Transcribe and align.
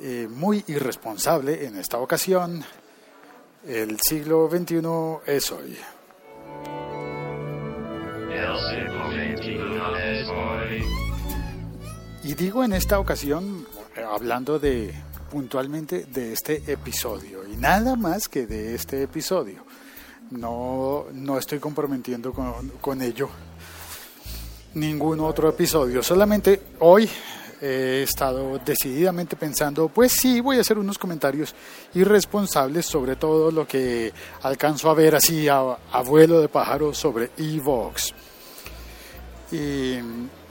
eh, 0.00 0.28
muy 0.28 0.64
irresponsable 0.66 1.66
en 1.66 1.76
esta 1.76 1.98
ocasión. 1.98 2.64
El 3.66 3.98
siglo 4.00 4.48
XXI 4.50 4.80
es 5.26 5.50
hoy. 5.50 5.78
Y 12.22 12.34
digo 12.34 12.64
en 12.64 12.72
esta 12.72 12.98
ocasión, 12.98 13.66
hablando 14.10 14.58
de 14.58 14.94
puntualmente 15.30 16.06
de 16.06 16.32
este 16.32 16.62
episodio, 16.72 17.46
y 17.46 17.56
nada 17.56 17.96
más 17.96 18.28
que 18.28 18.46
de 18.46 18.74
este 18.74 19.02
episodio. 19.02 19.64
No, 20.30 21.06
no 21.12 21.38
estoy 21.38 21.58
comprometiendo 21.58 22.32
con, 22.32 22.70
con 22.80 23.02
ello 23.02 23.28
ningún 24.74 25.20
otro 25.20 25.48
episodio, 25.48 26.02
solamente 26.02 26.60
hoy 26.80 27.08
he 27.60 28.02
estado 28.02 28.58
decididamente 28.58 29.36
pensando, 29.36 29.88
pues 29.88 30.12
sí, 30.12 30.40
voy 30.40 30.58
a 30.58 30.60
hacer 30.60 30.78
unos 30.78 30.98
comentarios 30.98 31.54
irresponsables 31.94 32.86
sobre 32.86 33.16
todo 33.16 33.50
lo 33.50 33.66
que 33.66 34.12
alcanzo 34.42 34.90
a 34.90 34.94
ver 34.94 35.14
así 35.16 35.48
a, 35.48 35.60
a 35.92 36.02
vuelo 36.02 36.40
de 36.40 36.48
pájaro 36.48 36.94
sobre 36.94 37.30
Evox. 37.36 38.14
Y 39.52 39.98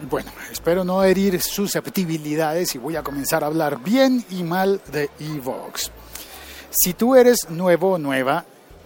bueno, 0.09 0.31
espero 0.51 0.83
no 0.83 1.03
herir 1.03 1.41
susceptibilidades 1.41 2.75
y 2.75 2.77
voy 2.77 2.95
a 2.95 3.03
comenzar 3.03 3.43
a 3.43 3.47
hablar 3.47 3.83
bien 3.83 4.23
y 4.29 4.43
mal 4.43 4.81
de 4.91 5.09
Evox. 5.19 5.91
Si 6.71 6.93
tú 6.93 7.15
eres 7.15 7.49
nuevo 7.49 7.93
o 7.93 7.97
nueva 7.97 8.45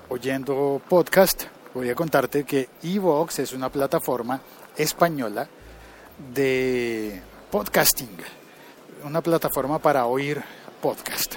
oyendo 0.09 0.81
podcast, 0.89 1.43
voy 1.73 1.89
a 1.89 1.95
contarte 1.95 2.43
que 2.43 2.69
Evox 2.83 3.39
es 3.39 3.53
una 3.53 3.69
plataforma 3.69 4.41
española 4.75 5.47
de 6.33 7.21
podcasting, 7.51 8.17
una 9.05 9.21
plataforma 9.21 9.79
para 9.79 10.05
oír 10.05 10.43
podcast. 10.81 11.35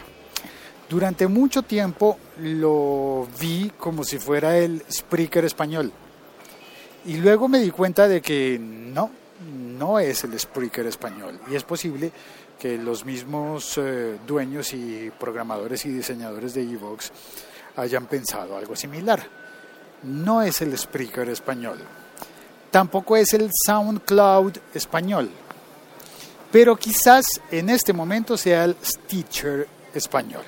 Durante 0.89 1.28
mucho 1.28 1.62
tiempo 1.62 2.18
lo 2.39 3.29
vi 3.40 3.70
como 3.79 4.02
si 4.02 4.18
fuera 4.18 4.58
el 4.58 4.83
Spreaker 4.90 5.45
español. 5.45 5.92
Y 7.07 7.18
luego 7.18 7.48
me 7.48 7.61
di 7.61 7.70
cuenta 7.70 8.08
de 8.08 8.20
que 8.20 8.58
no, 8.61 9.11
no 9.79 10.01
es 10.01 10.24
el 10.24 10.39
Spreaker 10.39 10.86
español. 10.86 11.39
Y 11.48 11.55
es 11.55 11.62
posible 11.62 12.11
que 12.58 12.77
los 12.77 13.05
mismos 13.05 13.79
eh, 13.79 14.18
dueños 14.27 14.74
y 14.74 15.13
programadores 15.18 15.86
y 15.86 15.90
diseñadores 15.90 16.55
de 16.55 16.63
Evox 16.63 17.13
hayan 17.77 18.07
pensado 18.07 18.57
algo 18.57 18.74
similar. 18.74 19.24
No 20.02 20.42
es 20.42 20.61
el 20.61 20.77
Spreaker 20.77 21.29
español. 21.29 21.79
Tampoco 22.73 23.17
es 23.17 23.33
el 23.33 23.48
SoundCloud 23.64 24.57
español. 24.74 25.30
Pero 26.52 26.77
quizás 26.77 27.24
en 27.50 27.70
este 27.70 27.92
momento 27.92 28.36
sea 28.36 28.64
el 28.64 28.77
Stitcher 28.83 29.68
español. 29.94 30.42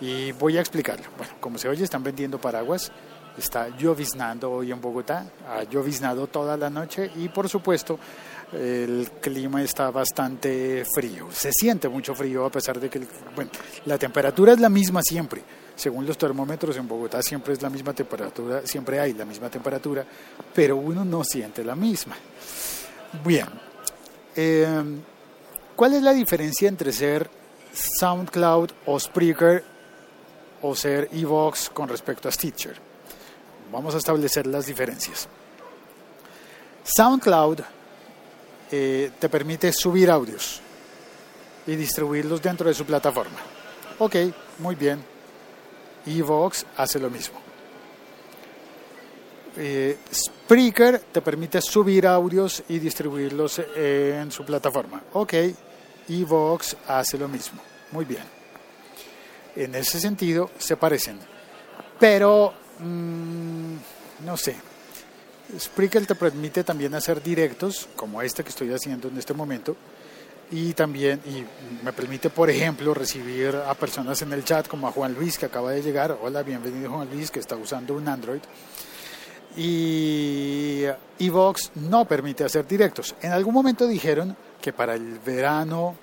Y 0.00 0.32
voy 0.32 0.56
a 0.56 0.60
explicarlo. 0.60 1.06
Bueno, 1.16 1.34
como 1.40 1.58
se 1.58 1.68
oye, 1.68 1.84
están 1.84 2.02
vendiendo 2.02 2.40
paraguas. 2.40 2.90
Está 3.36 3.68
lloviznando 3.76 4.50
hoy 4.50 4.72
en 4.72 4.80
Bogotá. 4.80 5.26
Ha 5.48 5.64
lloviznado 5.64 6.26
toda 6.26 6.56
la 6.56 6.70
noche 6.70 7.10
y 7.16 7.28
por 7.28 7.48
supuesto 7.48 7.98
el 8.52 9.08
clima 9.20 9.62
está 9.62 9.90
bastante 9.90 10.84
frío. 10.94 11.28
Se 11.32 11.52
siente 11.52 11.88
mucho 11.88 12.14
frío 12.14 12.44
a 12.44 12.50
pesar 12.50 12.80
de 12.80 12.90
que 12.90 13.00
bueno, 13.34 13.50
la 13.86 13.98
temperatura 13.98 14.52
es 14.52 14.60
la 14.60 14.68
misma 14.68 15.02
siempre. 15.02 15.42
Según 15.76 16.06
los 16.06 16.18
termómetros 16.18 16.76
en 16.76 16.86
Bogotá 16.86 17.22
siempre 17.22 17.54
es 17.54 17.62
la 17.62 17.70
misma 17.70 17.94
temperatura, 17.94 18.62
siempre 18.66 19.00
hay 19.00 19.14
la 19.14 19.24
misma 19.24 19.48
temperatura, 19.48 20.04
pero 20.54 20.76
uno 20.76 21.04
no 21.04 21.24
siente 21.24 21.64
la 21.64 21.74
misma. 21.74 22.16
Bien, 23.24 23.46
eh, 24.42 24.82
¿cuál 25.76 25.94
es 25.94 26.02
la 26.02 26.12
diferencia 26.12 26.68
entre 26.68 26.92
ser 26.92 27.28
SoundCloud 27.98 28.70
o 28.86 28.98
Spreaker 28.98 29.62
o 30.62 30.74
ser 30.74 31.08
Evox 31.12 31.68
con 31.68 31.88
respecto 31.88 32.28
a 32.28 32.32
Stitcher? 32.32 32.76
Vamos 33.70 33.94
a 33.94 33.98
establecer 33.98 34.46
las 34.46 34.66
diferencias. 34.66 35.28
SoundCloud 36.84 37.60
eh, 38.70 39.10
te 39.18 39.28
permite 39.28 39.72
subir 39.72 40.10
audios 40.10 40.60
y 41.66 41.76
distribuirlos 41.76 42.40
dentro 42.40 42.66
de 42.66 42.74
su 42.74 42.86
plataforma. 42.86 43.38
Ok, 43.98 44.16
muy 44.58 44.74
bien. 44.74 45.04
Evox 46.06 46.64
hace 46.78 46.98
lo 46.98 47.10
mismo. 47.10 47.49
Eh, 49.56 49.98
Spreaker 50.12 51.00
te 51.12 51.20
permite 51.20 51.60
subir 51.60 52.06
audios 52.06 52.62
y 52.68 52.78
distribuirlos 52.78 53.60
en 53.76 54.30
su 54.30 54.44
plataforma. 54.44 55.02
Ok, 55.12 55.34
Evox 56.08 56.76
hace 56.86 57.18
lo 57.18 57.28
mismo. 57.28 57.60
Muy 57.92 58.04
bien. 58.04 58.22
En 59.56 59.74
ese 59.74 60.00
sentido 60.00 60.50
se 60.58 60.76
parecen. 60.76 61.18
Pero, 61.98 62.54
mmm, 62.78 63.74
no 64.24 64.36
sé. 64.36 64.54
Spreaker 65.58 66.06
te 66.06 66.14
permite 66.14 66.62
también 66.62 66.94
hacer 66.94 67.20
directos, 67.20 67.88
como 67.96 68.22
este 68.22 68.44
que 68.44 68.50
estoy 68.50 68.72
haciendo 68.72 69.08
en 69.08 69.18
este 69.18 69.34
momento, 69.34 69.76
y 70.52 70.72
también 70.74 71.20
y 71.26 71.44
me 71.84 71.92
permite, 71.92 72.30
por 72.30 72.48
ejemplo, 72.50 72.94
recibir 72.94 73.56
a 73.56 73.74
personas 73.74 74.22
en 74.22 74.32
el 74.32 74.44
chat, 74.44 74.68
como 74.68 74.86
a 74.86 74.92
Juan 74.92 75.14
Luis, 75.14 75.38
que 75.38 75.46
acaba 75.46 75.72
de 75.72 75.82
llegar. 75.82 76.16
Hola, 76.22 76.44
bienvenido 76.44 76.90
Juan 76.90 77.08
Luis, 77.12 77.30
que 77.32 77.40
está 77.40 77.56
usando 77.56 77.94
un 77.94 78.08
Android. 78.08 78.40
Y 79.56 80.84
Evox 81.18 81.72
no 81.76 82.04
permite 82.04 82.44
hacer 82.44 82.66
directos. 82.66 83.14
En 83.20 83.32
algún 83.32 83.54
momento 83.54 83.86
dijeron 83.86 84.36
que 84.60 84.72
para 84.72 84.94
el 84.94 85.18
verano, 85.18 85.96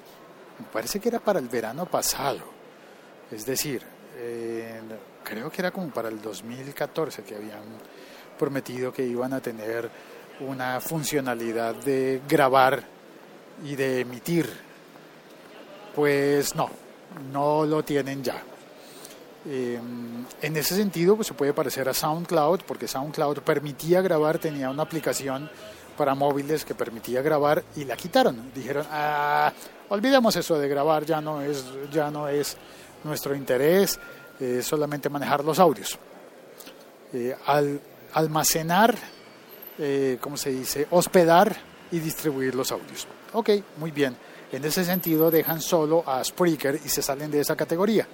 me 0.60 0.66
parece 0.66 1.00
que 1.00 1.10
era 1.10 1.20
para 1.20 1.40
el 1.40 1.48
verano 1.48 1.86
pasado, 1.86 2.40
es 3.32 3.46
decir, 3.46 3.84
eh, 4.18 4.82
creo 5.24 5.50
que 5.50 5.62
era 5.62 5.72
como 5.72 5.90
para 5.90 6.10
el 6.10 6.22
2014 6.22 7.24
que 7.24 7.36
habían 7.36 7.64
prometido 8.38 8.94
que 8.94 9.06
iban 9.06 9.34
a 9.34 9.42
tener 9.42 9.90
una 10.40 10.80
funcionalidad 10.80 11.76
de 11.76 12.22
grabar 12.28 12.84
y 13.64 13.76
de 13.76 14.02
emitir. 14.02 14.48
Pues 15.96 16.56
no, 16.56 16.70
no 17.32 17.66
lo 17.66 17.84
tienen 17.84 18.24
ya. 18.24 18.44
Eh, 19.48 19.80
en 20.42 20.58
ese 20.58 20.76
sentido, 20.76 21.16
pues 21.16 21.28
se 21.28 21.34
puede 21.34 21.54
parecer 21.54 21.88
a 21.88 21.94
SoundCloud, 21.94 22.62
porque 22.68 22.88
SoundCloud 22.88 23.40
permitía 23.40 24.02
grabar, 24.02 24.40
tenía 24.40 24.70
una 24.70 24.84
aplicación 24.84 25.50
para 25.98 26.14
móviles 26.16 26.66
que 26.66 26.76
permitía 26.76 27.22
grabar 27.22 27.64
y 27.76 27.86
la 27.86 27.96
quitaron. 27.96 28.52
Dijeron, 28.54 28.86
ah, 28.92 29.52
olvidemos 29.90 30.36
eso 30.36 30.60
de 30.60 30.68
grabar, 30.68 31.06
ya 31.06 31.22
no 31.22 31.42
es, 31.42 31.66
ya 31.92 32.12
no 32.12 32.28
es 32.28 32.58
nuestro 33.04 33.34
interés, 33.36 34.00
solamente 34.62 35.10
manejar 35.10 35.44
los 35.44 35.58
audios. 35.58 35.98
Eh, 37.14 37.34
al 37.46 37.80
almacenar, 38.14 38.96
eh, 39.78 40.18
¿cómo 40.20 40.36
se 40.36 40.50
dice? 40.50 40.88
Hospedar 40.92 41.56
y 41.90 42.00
distribuir 42.00 42.54
los 42.54 42.72
audios. 42.72 43.08
Ok, 43.34 43.50
muy 43.78 43.92
bien. 43.92 44.16
En 44.52 44.64
ese 44.64 44.86
sentido 44.86 45.30
dejan 45.30 45.62
solo 45.62 46.04
a 46.06 46.24
Spreaker 46.24 46.80
y 46.84 46.90
se 46.90 47.02
salen 47.02 47.30
de 47.30 47.42
esa 47.42 47.56
categoría. 47.56 48.08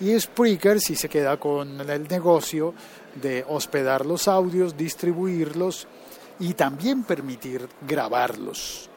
Y 0.00 0.18
Spreaker 0.18 0.80
sí 0.80 0.94
se 0.94 1.08
queda 1.08 1.36
con 1.38 1.80
el 1.80 2.08
negocio 2.08 2.74
de 3.20 3.44
hospedar 3.48 4.06
los 4.06 4.28
audios, 4.28 4.76
distribuirlos 4.76 5.88
y 6.38 6.54
también 6.54 7.02
permitir 7.02 7.68
grabarlos 7.86 8.88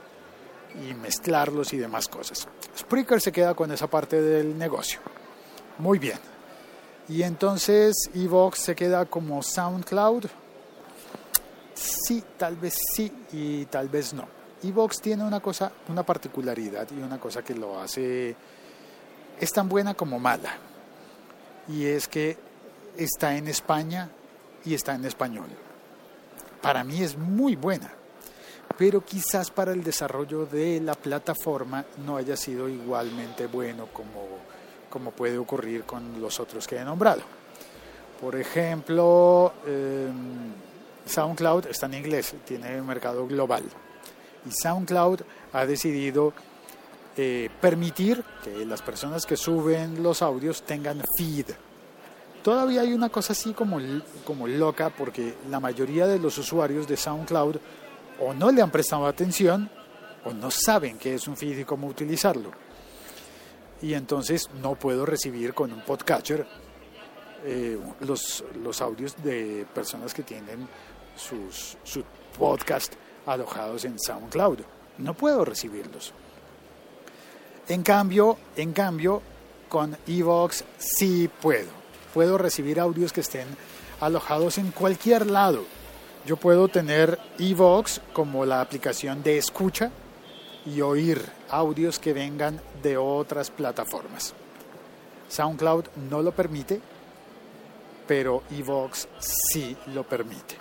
y 0.87 0.93
mezclarlos 0.93 1.73
y 1.73 1.77
demás 1.77 2.07
cosas. 2.07 2.47
Spreaker 2.77 3.19
se 3.19 3.31
queda 3.31 3.55
con 3.55 3.71
esa 3.71 3.87
parte 3.87 4.21
del 4.21 4.57
negocio. 4.57 4.99
Muy 5.79 5.97
bien. 5.97 6.19
Y 7.09 7.23
entonces 7.23 7.95
Evox 8.13 8.59
se 8.59 8.75
queda 8.75 9.05
como 9.05 9.41
SoundCloud. 9.41 10.25
Sí, 11.73 12.23
tal 12.37 12.55
vez 12.55 12.75
sí 12.95 13.11
y 13.31 13.65
tal 13.65 13.89
vez 13.89 14.13
no. 14.13 14.42
Evox 14.63 15.01
tiene 15.01 15.23
una 15.23 15.39
cosa, 15.39 15.71
una 15.89 16.03
particularidad 16.03 16.87
y 16.91 17.01
una 17.01 17.19
cosa 17.19 17.43
que 17.43 17.53
lo 17.53 17.79
hace 17.79 18.35
es 19.39 19.51
tan 19.51 19.67
buena 19.67 19.93
como 19.93 20.19
mala. 20.19 20.57
Y 21.67 21.85
es 21.85 22.07
que 22.07 22.37
está 22.97 23.35
en 23.35 23.47
España 23.47 24.09
y 24.65 24.73
está 24.73 24.95
en 24.95 25.05
español. 25.05 25.47
Para 26.61 26.83
mí 26.83 27.01
es 27.01 27.17
muy 27.17 27.55
buena, 27.55 27.91
pero 28.77 29.03
quizás 29.03 29.51
para 29.51 29.73
el 29.73 29.83
desarrollo 29.83 30.45
de 30.45 30.79
la 30.79 30.95
plataforma 30.95 31.85
no 32.05 32.17
haya 32.17 32.37
sido 32.37 32.69
igualmente 32.69 33.47
bueno 33.47 33.87
como, 33.91 34.27
como 34.89 35.11
puede 35.11 35.37
ocurrir 35.37 35.83
con 35.83 36.21
los 36.21 36.39
otros 36.39 36.67
que 36.67 36.77
he 36.77 36.85
nombrado. 36.85 37.21
Por 38.21 38.37
ejemplo, 38.37 39.53
em, 39.67 40.53
SoundCloud 41.05 41.67
está 41.67 41.87
en 41.87 41.95
inglés, 41.95 42.33
tiene 42.45 42.81
mercado 42.81 43.27
global. 43.27 43.63
Y 44.45 44.51
SoundCloud 44.51 45.21
ha 45.53 45.65
decidido 45.65 46.33
eh, 47.15 47.49
permitir 47.61 48.23
que 48.43 48.65
las 48.65 48.81
personas 48.81 49.25
que 49.25 49.37
suben 49.37 50.01
los 50.01 50.21
audios 50.21 50.63
tengan 50.63 51.01
feed. 51.17 51.45
Todavía 52.41 52.81
hay 52.81 52.91
una 52.91 53.09
cosa 53.09 53.33
así 53.33 53.53
como, 53.53 53.77
como 54.25 54.47
loca 54.47 54.89
porque 54.89 55.35
la 55.49 55.59
mayoría 55.59 56.07
de 56.07 56.19
los 56.19 56.37
usuarios 56.37 56.87
de 56.87 56.97
SoundCloud 56.97 57.57
o 58.19 58.33
no 58.33 58.51
le 58.51 58.61
han 58.61 58.71
prestado 58.71 59.05
atención 59.05 59.69
o 60.25 60.33
no 60.33 60.49
saben 60.51 60.97
qué 60.97 61.15
es 61.15 61.27
un 61.27 61.37
feed 61.37 61.59
y 61.59 61.65
cómo 61.65 61.87
utilizarlo. 61.87 62.51
Y 63.81 63.93
entonces 63.93 64.49
no 64.61 64.75
puedo 64.75 65.05
recibir 65.05 65.53
con 65.53 65.71
un 65.71 65.81
podcatcher 65.81 66.47
eh, 67.45 67.77
los, 67.99 68.43
los 68.63 68.81
audios 68.81 69.21
de 69.23 69.65
personas 69.73 70.13
que 70.13 70.23
tienen 70.23 70.67
sus, 71.15 71.77
sus 71.83 72.03
podcast 72.37 72.93
alojados 73.25 73.85
en 73.85 73.99
SoundCloud. 73.99 74.59
No 74.97 75.13
puedo 75.13 75.45
recibirlos. 75.45 76.13
En 77.67 77.81
cambio, 77.83 78.37
en 78.55 78.73
cambio, 78.73 79.21
con 79.69 79.97
Evox 80.07 80.63
sí 80.77 81.29
puedo. 81.41 81.69
Puedo 82.13 82.37
recibir 82.37 82.79
audios 82.79 83.13
que 83.13 83.21
estén 83.21 83.47
alojados 83.99 84.57
en 84.57 84.71
cualquier 84.71 85.27
lado. 85.27 85.63
Yo 86.25 86.37
puedo 86.37 86.67
tener 86.67 87.19
Evox 87.39 88.01
como 88.13 88.45
la 88.45 88.61
aplicación 88.61 89.23
de 89.23 89.37
escucha 89.37 89.91
y 90.65 90.81
oír 90.81 91.21
audios 91.49 91.99
que 91.99 92.13
vengan 92.13 92.61
de 92.81 92.97
otras 92.97 93.49
plataformas. 93.49 94.33
SoundCloud 95.29 95.85
no 96.09 96.21
lo 96.21 96.31
permite, 96.31 96.79
pero 98.07 98.43
Evox 98.51 99.07
sí 99.19 99.75
lo 99.87 100.03
permite. 100.03 100.55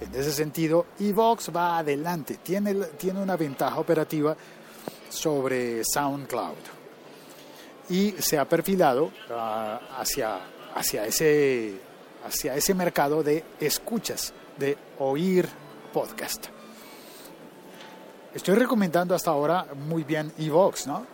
En 0.00 0.14
ese 0.14 0.32
sentido, 0.32 0.86
Evox 1.00 1.50
va 1.54 1.78
adelante, 1.78 2.38
tiene, 2.42 2.74
tiene 2.96 3.20
una 3.20 3.36
ventaja 3.36 3.78
operativa 3.78 4.36
sobre 5.08 5.82
SoundCloud 5.84 6.78
y 7.90 8.12
se 8.18 8.38
ha 8.38 8.48
perfilado 8.48 9.04
uh, 9.04 10.00
hacia, 10.00 10.38
hacia, 10.74 11.06
ese, 11.06 11.80
hacia 12.26 12.54
ese 12.54 12.74
mercado 12.74 13.22
de 13.22 13.44
escuchas, 13.60 14.32
de 14.56 14.76
oír 14.98 15.48
podcast. 15.92 16.46
Estoy 18.34 18.56
recomendando 18.56 19.14
hasta 19.14 19.30
ahora 19.30 19.66
muy 19.74 20.04
bien 20.04 20.32
Evox, 20.38 20.86
¿no? 20.86 21.06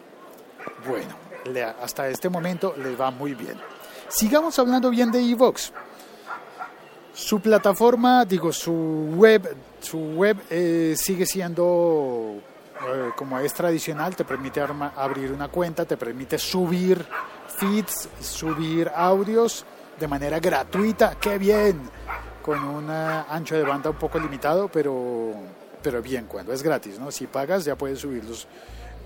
Bueno, 0.87 1.15
hasta 1.81 2.09
este 2.09 2.29
momento 2.29 2.75
les 2.77 3.01
va 3.01 3.11
muy 3.11 3.35
bien. 3.35 3.55
Sigamos 4.09 4.59
hablando 4.59 4.91
bien 4.91 5.11
de 5.11 5.21
Evox. 5.21 5.73
Su 7.14 7.38
plataforma, 7.38 8.25
digo, 8.25 8.52
su 8.52 8.72
web, 9.14 9.56
su 9.81 9.99
web 9.99 10.37
eh, 10.50 10.96
sigue 10.96 11.25
siendo 11.25 12.40
eh, 12.88 13.11
como 13.14 13.38
es 13.38 13.55
tradicional, 13.55 14.16
te 14.16 14.25
permite 14.25 14.61
abrir 14.61 15.31
una 15.31 15.46
cuenta, 15.46 15.84
te 15.84 15.96
permite 15.96 16.38
subir 16.38 17.06
feeds, 17.56 18.08
subir 18.20 18.90
audios 18.93 19.64
de 20.00 20.08
manera 20.08 20.40
gratuita. 20.40 21.14
¡Qué 21.20 21.38
bien! 21.38 21.88
Con 22.43 22.64
un 22.64 22.90
ancho 22.90 23.55
de 23.55 23.62
banda 23.62 23.90
un 23.90 23.96
poco 23.96 24.19
limitado, 24.19 24.66
pero, 24.66 25.34
pero 25.84 26.02
bien, 26.02 26.26
cuando 26.26 26.52
es 26.52 26.64
gratis, 26.64 26.99
¿no? 26.99 27.12
Si 27.12 27.28
pagas 27.28 27.64
ya 27.64 27.76
puedes 27.76 28.00
subirlos 28.00 28.49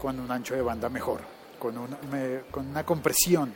con 0.00 0.18
un 0.18 0.30
ancho 0.30 0.54
de 0.54 0.62
banda 0.62 0.88
mejor, 0.88 1.20
con, 1.58 1.74
con 2.50 2.66
una 2.68 2.86
compresión 2.86 3.52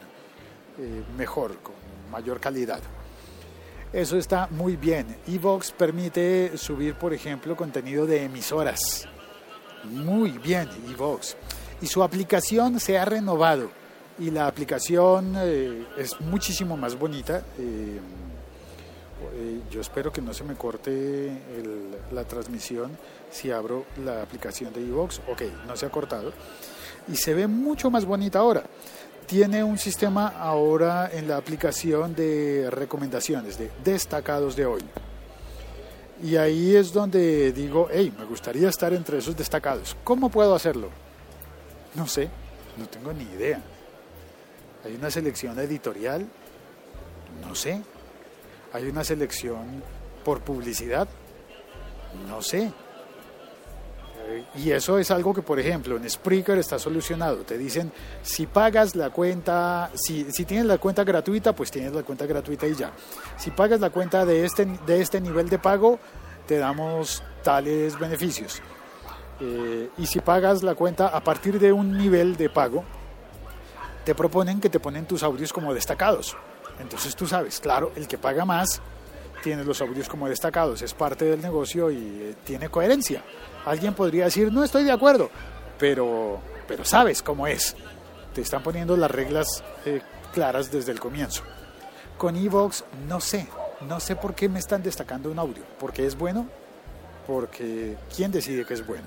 eh, 0.78 1.02
mejor, 1.16 1.56
con 1.60 1.75
mayor 2.10 2.38
calidad. 2.38 2.81
Eso 3.93 4.17
está 4.17 4.49
muy 4.50 4.77
bien. 4.77 5.06
Evox 5.29 5.71
permite 5.71 6.56
subir, 6.56 6.94
por 6.94 7.12
ejemplo, 7.12 7.55
contenido 7.55 8.06
de 8.06 8.25
emisoras. 8.25 9.06
Muy 9.85 10.31
bien, 10.31 10.67
Evox. 10.89 11.37
Y 11.83 11.87
su 11.87 12.03
aplicación 12.03 12.81
se 12.81 12.99
ha 12.99 13.05
renovado. 13.05 13.71
Y 14.19 14.31
la 14.31 14.47
aplicación 14.47 15.35
eh, 15.37 15.87
es 15.99 16.19
muchísimo 16.23 16.75
más 16.75 16.99
bonita. 16.99 17.43
Eh, 17.59 17.99
eh, 19.35 19.61
yo 19.71 19.83
espero 19.83 20.11
que 20.11 20.23
no 20.23 20.33
se 20.33 20.45
me 20.45 20.55
corte 20.55 21.31
la 22.12 22.25
transmisión 22.25 22.97
si 23.31 23.50
abro 23.50 23.85
la 24.03 24.23
aplicación 24.23 24.73
de 24.73 24.81
Evox. 24.81 25.21
Ok, 25.31 25.43
no 25.67 25.77
se 25.77 25.85
ha 25.85 25.91
cortado. 25.91 26.33
Y 27.09 27.17
se 27.17 27.35
ve 27.35 27.47
mucho 27.47 27.91
más 27.91 28.06
bonita 28.06 28.38
ahora 28.38 28.62
tiene 29.27 29.65
un 29.65 29.79
sistema 29.79 30.29
ahora 30.29 31.11
en 31.13 31.29
la 31.29 31.37
aplicación 31.37 32.15
de 32.15 32.69
recomendaciones, 32.71 33.59
de 33.59 33.71
destacados 33.85 34.57
de 34.57 34.67
hoy. 34.67 34.83
Y 36.23 36.37
ahí 36.37 36.77
es 36.77 36.93
donde 36.93 37.53
digo, 37.53 37.89
hey, 37.91 38.13
me 38.17 38.25
gustaría 38.25 38.69
estar 38.69 38.93
entre 38.93 39.19
esos 39.19 39.37
destacados. 39.37 39.97
¿Cómo 40.05 40.29
puedo 40.29 40.55
hacerlo? 40.55 40.91
No 41.95 42.07
sé, 42.07 42.29
no 42.77 42.87
tengo 42.87 43.13
ni 43.13 43.25
idea. 43.25 43.61
Hay 44.85 44.95
una 44.95 45.11
selección 45.11 45.59
editorial, 45.59 46.27
no 47.41 47.55
sé. 47.55 47.83
Hay 48.73 48.85
una 48.89 49.05
selección 49.05 49.83
por 50.25 50.41
publicidad, 50.41 51.09
no 52.29 52.41
sé. 52.41 52.73
Y 54.55 54.71
eso 54.71 54.99
es 54.99 55.11
algo 55.11 55.33
que, 55.33 55.43
por 55.43 55.59
ejemplo, 55.59 55.97
en 55.97 56.09
Spreaker 56.09 56.59
está 56.59 56.79
solucionado. 56.79 57.38
Te 57.38 57.57
dicen, 57.57 57.91
si 58.23 58.47
pagas 58.47 58.95
la 58.95 59.11
cuenta, 59.11 59.91
si, 59.95 60.31
si 60.31 60.45
tienes 60.45 60.67
la 60.67 60.79
cuenta 60.79 61.05
gratuita, 61.05 61.55
pues 61.55 61.71
tienes 61.71 61.93
la 61.93 62.02
cuenta 62.02 62.26
gratuita 62.26 62.67
y 62.67 62.75
ya. 62.75 62.93
Si 63.38 63.50
pagas 63.50 63.81
la 63.81 63.91
cuenta 63.91 64.25
de 64.25 64.45
este, 64.45 64.67
de 64.87 65.00
este 65.00 65.21
nivel 65.21 65.49
de 65.49 65.59
pago, 65.59 65.99
te 66.47 66.59
damos 66.59 67.23
tales 67.43 67.99
beneficios. 67.99 68.61
Eh, 69.41 69.88
y 69.99 70.07
si 70.07 70.21
pagas 70.21 70.62
la 70.62 70.75
cuenta 70.75 71.09
a 71.09 71.23
partir 71.23 71.59
de 71.59 71.73
un 71.73 71.97
nivel 71.97 72.37
de 72.37 72.49
pago, 72.49 72.85
te 74.05 74.14
proponen 74.14 74.61
que 74.61 74.69
te 74.69 74.81
ponen 74.81 75.07
tus 75.07 75.23
audios 75.23 75.52
como 75.52 75.75
destacados. 75.75 76.37
Entonces 76.79 77.17
tú 77.17 77.26
sabes, 77.26 77.61
claro, 77.61 77.93
el 77.97 78.07
que 78.07 78.19
paga 78.19 78.45
más 78.45 78.81
tiene 79.42 79.64
los 79.64 79.80
audios 79.82 80.08
como 80.08 80.28
destacados, 80.28 80.80
es 80.82 80.94
parte 80.94 81.25
del 81.25 81.42
negocio 81.42 81.90
y 81.90 81.96
eh, 81.96 82.34
tiene 82.44 82.68
coherencia. 82.68 83.22
Alguien 83.66 83.94
podría 83.94 84.25
decir, 84.25 84.52
no 84.52 84.64
estoy 84.64 84.84
de 84.84 84.92
acuerdo, 84.92 85.30
pero, 85.78 86.40
pero 86.66 86.84
sabes 86.84 87.22
cómo 87.22 87.46
es. 87.46 87.76
Te 88.34 88.40
están 88.40 88.62
poniendo 88.62 88.96
las 88.96 89.11
reglas 89.11 89.62
eh, 89.84 90.00
claras 90.32 90.70
desde 90.70 90.92
el 90.92 91.00
comienzo. 91.00 91.42
Con 92.16 92.37
Evox 92.37 92.84
no 93.08 93.20
sé, 93.20 93.46
no 93.88 94.00
sé 94.00 94.16
por 94.16 94.34
qué 94.34 94.49
me 94.49 94.58
están 94.58 94.82
destacando 94.82 95.30
un 95.30 95.38
audio. 95.38 95.62
¿Porque 95.78 96.06
es 96.06 96.16
bueno? 96.16 96.46
Porque 97.26 97.96
¿quién 98.14 98.32
decide 98.32 98.64
que 98.64 98.75
es 98.75 98.87
bueno? 98.87 99.06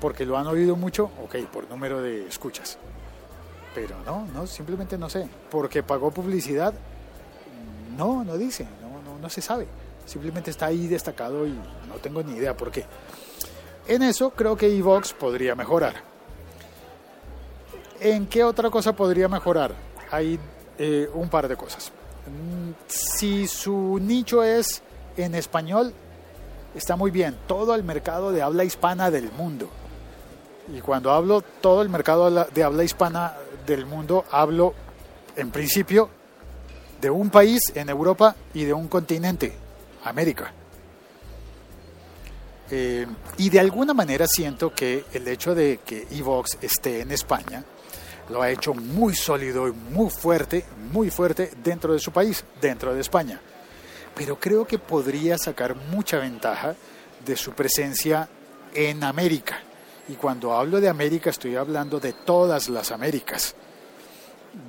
¿Porque 0.00 0.26
lo 0.26 0.36
han 0.36 0.46
oído 0.46 0.76
mucho? 0.76 1.10
Ok, 1.24 1.36
por 1.52 1.68
número 1.68 2.00
de 2.02 2.26
escuchas. 2.26 2.78
Pero 3.74 3.96
no, 4.04 4.26
no, 4.32 4.46
simplemente 4.46 4.96
no 4.96 5.08
sé. 5.08 5.28
¿Porque 5.50 5.82
pagó 5.82 6.10
publicidad? 6.10 6.74
No, 7.96 8.24
no 8.24 8.36
dice, 8.36 8.66
no, 9.24 9.30
se 9.30 9.40
sabe. 9.40 9.66
Simplemente 10.06 10.50
está 10.50 10.66
ahí 10.66 10.86
destacado 10.86 11.46
y 11.46 11.52
no 11.88 11.94
tengo 12.02 12.22
ni 12.22 12.36
idea 12.36 12.56
por 12.56 12.70
qué. 12.70 12.84
En 13.88 14.02
eso 14.02 14.30
creo 14.30 14.56
que 14.56 14.66
Evox 14.66 15.12
podría 15.14 15.54
mejorar. 15.54 15.94
¿En 18.00 18.26
qué 18.26 18.44
otra 18.44 18.70
cosa 18.70 18.94
podría 18.94 19.28
mejorar? 19.28 19.74
Hay 20.10 20.38
eh, 20.78 21.08
un 21.14 21.28
par 21.28 21.48
de 21.48 21.56
cosas. 21.56 21.90
Mm, 22.26 22.72
si 22.86 23.46
su 23.46 23.98
nicho 24.00 24.42
es 24.42 24.82
en 25.16 25.34
español, 25.34 25.92
está 26.74 26.96
muy 26.96 27.10
bien. 27.10 27.36
Todo 27.46 27.74
el 27.74 27.82
mercado 27.82 28.30
de 28.30 28.42
habla 28.42 28.64
hispana 28.64 29.10
del 29.10 29.32
mundo. 29.32 29.70
Y 30.74 30.80
cuando 30.80 31.12
hablo 31.12 31.42
todo 31.60 31.82
el 31.82 31.88
mercado 31.88 32.46
de 32.46 32.62
habla 32.62 32.84
hispana 32.84 33.34
del 33.66 33.86
mundo, 33.86 34.24
hablo 34.30 34.74
en 35.36 35.50
principio 35.50 36.10
de 37.04 37.10
un 37.10 37.28
país 37.28 37.60
en 37.74 37.90
Europa 37.90 38.34
y 38.54 38.64
de 38.64 38.72
un 38.72 38.88
continente, 38.88 39.52
América. 40.04 40.50
Eh, 42.70 43.06
y 43.36 43.50
de 43.50 43.60
alguna 43.60 43.92
manera 43.92 44.26
siento 44.26 44.72
que 44.74 45.04
el 45.12 45.28
hecho 45.28 45.54
de 45.54 45.80
que 45.84 46.06
Evox 46.10 46.56
esté 46.62 47.02
en 47.02 47.10
España 47.10 47.62
lo 48.30 48.40
ha 48.40 48.48
hecho 48.48 48.72
muy 48.72 49.14
sólido 49.14 49.68
y 49.68 49.72
muy 49.72 50.08
fuerte, 50.08 50.64
muy 50.94 51.10
fuerte 51.10 51.50
dentro 51.62 51.92
de 51.92 51.98
su 51.98 52.10
país, 52.10 52.42
dentro 52.58 52.94
de 52.94 53.02
España. 53.02 53.38
Pero 54.14 54.40
creo 54.40 54.66
que 54.66 54.78
podría 54.78 55.36
sacar 55.36 55.76
mucha 55.76 56.16
ventaja 56.16 56.74
de 57.22 57.36
su 57.36 57.52
presencia 57.52 58.30
en 58.72 59.04
América. 59.04 59.60
Y 60.08 60.14
cuando 60.14 60.54
hablo 60.54 60.80
de 60.80 60.88
América 60.88 61.28
estoy 61.28 61.56
hablando 61.56 62.00
de 62.00 62.14
todas 62.14 62.70
las 62.70 62.92
Américas. 62.92 63.54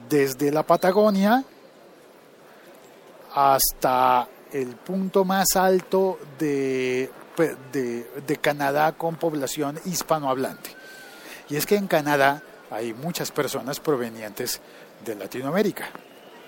Desde 0.10 0.52
la 0.52 0.64
Patagonia 0.64 1.46
hasta 3.36 4.28
el 4.52 4.76
punto 4.76 5.24
más 5.24 5.56
alto 5.56 6.18
de 6.40 7.12
de, 7.72 8.08
de 8.26 8.38
Canadá 8.38 8.94
con 8.94 9.16
población 9.16 9.80
hispanohablante. 9.86 10.72
Y 11.50 11.56
es 11.56 11.66
que 11.66 11.76
en 11.76 11.88
Canadá 11.88 12.42
hay 12.72 12.94
muchas 12.94 13.32
personas 13.32 13.80
provenientes 13.80 14.62
de 15.06 15.16
Latinoamérica. 15.16 15.90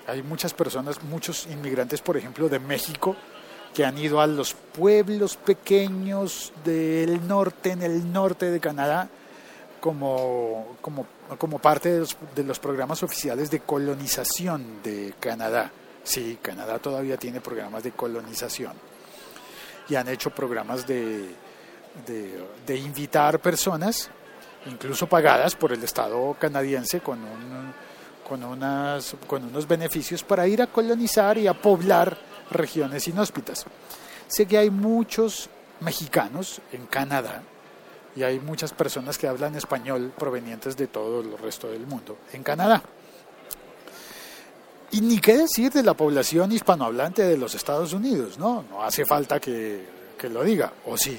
Hay 0.07 0.23
muchas 0.23 0.53
personas, 0.53 1.03
muchos 1.03 1.47
inmigrantes, 1.47 2.01
por 2.01 2.17
ejemplo, 2.17 2.47
de 2.49 2.59
México, 2.59 3.15
que 3.73 3.85
han 3.85 3.97
ido 3.97 4.21
a 4.21 4.27
los 4.27 4.53
pueblos 4.53 5.35
pequeños 5.35 6.53
del 6.63 7.27
norte, 7.27 7.71
en 7.71 7.83
el 7.83 8.11
norte 8.11 8.49
de 8.49 8.59
Canadá, 8.59 9.09
como, 9.81 10.77
como, 10.81 11.05
como 11.37 11.59
parte 11.59 11.91
de 11.91 11.99
los, 11.99 12.17
de 12.35 12.43
los 12.43 12.57
programas 12.57 13.03
oficiales 13.03 13.51
de 13.51 13.59
colonización 13.59 14.81
de 14.81 15.13
Canadá. 15.19 15.71
Sí, 16.07 16.39
Canadá 16.41 16.79
todavía 16.79 17.17
tiene 17.17 17.41
programas 17.41 17.83
de 17.83 17.91
colonización 17.91 18.71
y 19.89 19.95
han 19.95 20.07
hecho 20.07 20.29
programas 20.29 20.87
de, 20.87 21.35
de, 22.65 22.77
invitar 22.77 23.41
personas, 23.41 24.09
incluso 24.67 25.07
pagadas 25.07 25.53
por 25.55 25.73
el 25.73 25.83
Estado 25.83 26.33
canadiense, 26.39 27.01
con, 27.01 27.19
un, 27.19 27.73
con, 28.25 28.41
unas, 28.41 29.17
con 29.27 29.43
unos 29.43 29.67
beneficios 29.67 30.23
para 30.23 30.47
ir 30.47 30.61
a 30.61 30.67
colonizar 30.67 31.37
y 31.37 31.47
a 31.47 31.53
poblar 31.53 32.17
regiones 32.51 33.05
inhóspitas. 33.09 33.65
Sé 34.29 34.45
que 34.45 34.57
hay 34.57 34.69
muchos 34.69 35.49
mexicanos 35.81 36.61
en 36.71 36.85
Canadá 36.85 37.43
y 38.15 38.23
hay 38.23 38.39
muchas 38.39 38.71
personas 38.71 39.17
que 39.17 39.27
hablan 39.27 39.55
español 39.55 40.13
provenientes 40.17 40.77
de 40.77 40.87
todo 40.87 41.19
el 41.19 41.37
resto 41.37 41.67
del 41.67 41.85
mundo 41.85 42.17
en 42.31 42.43
Canadá. 42.43 42.81
Y 44.97 45.01
ni 45.01 45.19
qué 45.19 45.37
decir 45.37 45.71
de 45.71 45.83
la 45.83 45.93
población 45.93 46.51
hispanohablante 46.51 47.21
de 47.21 47.37
los 47.37 47.53
Estados 47.53 47.93
Unidos, 47.93 48.39
¿no? 48.39 48.63
No 48.67 48.81
hace 48.81 49.05
falta 49.05 49.39
que, 49.39 49.85
que 50.17 50.27
lo 50.27 50.43
diga, 50.43 50.73
o 50.87 50.97
sí. 50.97 51.15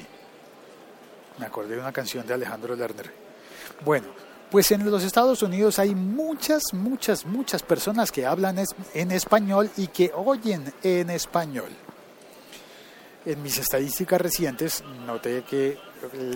Me 1.38 1.46
acordé 1.46 1.76
de 1.76 1.80
una 1.80 1.92
canción 1.92 2.26
de 2.26 2.34
Alejandro 2.34 2.74
Lerner. 2.74 3.12
Bueno, 3.84 4.08
pues 4.50 4.72
en 4.72 4.90
los 4.90 5.04
Estados 5.04 5.44
Unidos 5.44 5.78
hay 5.78 5.94
muchas, 5.94 6.64
muchas, 6.72 7.24
muchas 7.24 7.62
personas 7.62 8.10
que 8.10 8.26
hablan 8.26 8.58
en 8.94 9.12
español 9.12 9.70
y 9.76 9.86
que 9.86 10.10
oyen 10.12 10.74
en 10.82 11.10
español. 11.10 11.70
En 13.24 13.40
mis 13.40 13.58
estadísticas 13.58 14.20
recientes 14.20 14.82
noté 15.06 15.44
que 15.44 15.78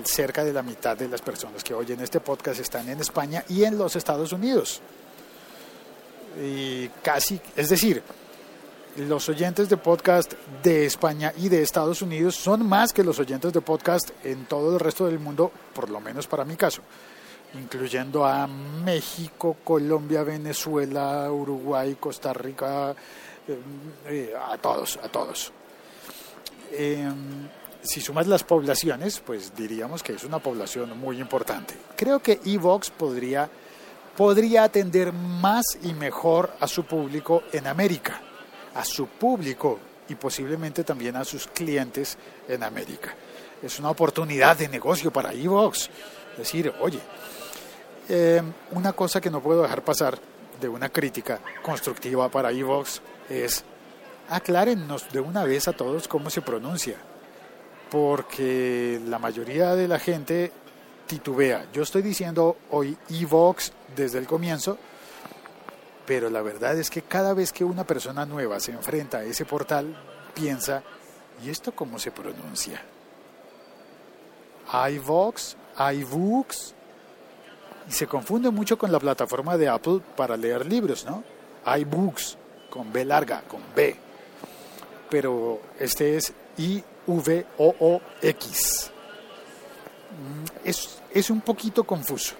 cerca 0.04 0.44
de 0.44 0.52
la 0.52 0.62
mitad 0.62 0.96
de 0.96 1.08
las 1.08 1.22
personas 1.22 1.64
que 1.64 1.74
oyen 1.74 1.98
este 2.02 2.20
podcast 2.20 2.60
están 2.60 2.88
en 2.88 3.00
España 3.00 3.44
y 3.48 3.64
en 3.64 3.78
los 3.78 3.96
Estados 3.96 4.32
Unidos 4.32 4.80
y 6.40 6.88
casi, 7.02 7.40
es 7.56 7.68
decir, 7.68 8.02
los 8.96 9.28
oyentes 9.28 9.68
de 9.68 9.76
podcast 9.76 10.34
de 10.62 10.86
España 10.86 11.32
y 11.38 11.48
de 11.48 11.62
Estados 11.62 12.02
Unidos 12.02 12.36
son 12.36 12.66
más 12.66 12.92
que 12.92 13.02
los 13.02 13.18
oyentes 13.18 13.52
de 13.52 13.60
podcast 13.60 14.10
en 14.22 14.44
todo 14.44 14.74
el 14.74 14.80
resto 14.80 15.06
del 15.06 15.18
mundo, 15.18 15.50
por 15.74 15.88
lo 15.88 16.00
menos 16.00 16.26
para 16.26 16.44
mi 16.44 16.56
caso, 16.56 16.82
incluyendo 17.54 18.26
a 18.26 18.46
México, 18.46 19.56
Colombia, 19.64 20.22
Venezuela, 20.22 21.30
Uruguay, 21.32 21.96
Costa 21.98 22.32
Rica, 22.32 22.94
eh, 23.48 23.58
eh, 24.06 24.34
a 24.38 24.58
todos, 24.58 24.98
a 25.02 25.08
todos. 25.08 25.52
Em, 26.72 27.48
si 27.82 28.00
sumas 28.00 28.26
las 28.26 28.44
poblaciones, 28.44 29.20
pues 29.20 29.54
diríamos 29.56 30.02
que 30.02 30.12
es 30.12 30.24
una 30.24 30.38
población 30.38 30.98
muy 30.98 31.20
importante. 31.20 31.74
Creo 31.96 32.20
que 32.20 32.40
Evox 32.44 32.90
podría 32.90 33.48
podría 34.16 34.64
atender 34.64 35.12
más 35.12 35.64
y 35.82 35.94
mejor 35.94 36.54
a 36.60 36.66
su 36.66 36.84
público 36.84 37.44
en 37.52 37.66
América, 37.66 38.20
a 38.74 38.84
su 38.84 39.06
público 39.06 39.78
y 40.08 40.14
posiblemente 40.14 40.84
también 40.84 41.16
a 41.16 41.24
sus 41.24 41.46
clientes 41.46 42.18
en 42.48 42.62
América. 42.62 43.14
Es 43.62 43.78
una 43.78 43.90
oportunidad 43.90 44.56
de 44.56 44.68
negocio 44.68 45.10
para 45.12 45.32
Evox. 45.32 45.88
Decir, 46.36 46.72
oye, 46.80 46.98
eh, 48.08 48.42
una 48.72 48.92
cosa 48.92 49.20
que 49.20 49.30
no 49.30 49.42
puedo 49.42 49.62
dejar 49.62 49.82
pasar 49.82 50.18
de 50.60 50.68
una 50.68 50.88
crítica 50.88 51.40
constructiva 51.62 52.28
para 52.28 52.50
Evox 52.50 53.00
es 53.28 53.64
aclárennos 54.28 55.10
de 55.12 55.20
una 55.20 55.44
vez 55.44 55.68
a 55.68 55.72
todos 55.72 56.08
cómo 56.08 56.30
se 56.30 56.42
pronuncia, 56.42 56.96
porque 57.90 59.00
la 59.06 59.18
mayoría 59.18 59.74
de 59.74 59.88
la 59.88 59.98
gente 59.98 60.52
titubea. 61.06 61.66
Yo 61.72 61.82
estoy 61.82 62.02
diciendo 62.02 62.56
hoy 62.70 62.96
Evox 63.10 63.72
desde 63.96 64.18
el 64.18 64.26
comienzo, 64.26 64.78
pero 66.06 66.30
la 66.30 66.42
verdad 66.42 66.78
es 66.78 66.90
que 66.90 67.02
cada 67.02 67.34
vez 67.34 67.52
que 67.52 67.64
una 67.64 67.84
persona 67.84 68.26
nueva 68.26 68.60
se 68.60 68.72
enfrenta 68.72 69.18
a 69.18 69.24
ese 69.24 69.44
portal, 69.44 69.96
piensa, 70.34 70.82
¿y 71.44 71.50
esto 71.50 71.72
cómo 71.72 71.98
se 71.98 72.10
pronuncia? 72.10 72.82
iVox, 74.90 75.56
iBooks, 75.94 76.74
y 77.88 77.92
se 77.92 78.06
confunde 78.06 78.50
mucho 78.50 78.78
con 78.78 78.90
la 78.92 79.00
plataforma 79.00 79.56
de 79.56 79.68
Apple 79.68 80.00
para 80.16 80.36
leer 80.36 80.66
libros, 80.66 81.04
¿no? 81.04 81.22
iBooks, 81.78 82.38
con 82.70 82.92
B 82.92 83.04
larga, 83.04 83.42
con 83.42 83.60
B. 83.74 83.96
Pero 85.10 85.60
este 85.78 86.16
es 86.16 86.32
I-V-O-O-X. 86.56 87.30
Mm, 90.10 90.44
es, 90.64 91.00
es 91.12 91.30
un 91.30 91.40
poquito 91.40 91.84
confuso 91.84 92.34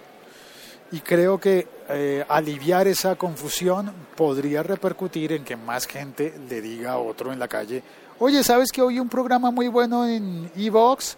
y 0.93 1.01
creo 1.01 1.39
que 1.39 1.67
eh, 1.89 2.23
aliviar 2.29 2.87
esa 2.87 3.15
confusión 3.15 3.91
podría 4.15 4.61
repercutir 4.61 5.31
en 5.31 5.43
que 5.43 5.55
más 5.55 5.87
gente 5.87 6.39
le 6.47 6.61
diga 6.61 6.91
a 6.91 6.97
otro 6.99 7.33
en 7.33 7.39
la 7.39 7.47
calle, 7.47 7.81
oye, 8.19 8.43
¿sabes 8.43 8.71
que 8.71 8.79
hoy 8.79 8.99
un 8.99 9.09
programa 9.09 9.49
muy 9.49 9.69
bueno 9.69 10.05
en 10.05 10.51
Evox? 10.55 11.17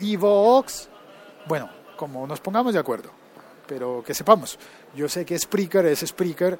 Evox. 0.00 0.88
Bueno, 1.46 1.68
como 1.98 2.26
nos 2.26 2.40
pongamos 2.40 2.72
de 2.72 2.80
acuerdo, 2.80 3.10
pero 3.66 4.02
que 4.02 4.14
sepamos, 4.14 4.58
yo 4.96 5.06
sé 5.06 5.26
que 5.26 5.38
Spreaker 5.38 5.84
es 5.84 6.00
Spreaker 6.00 6.58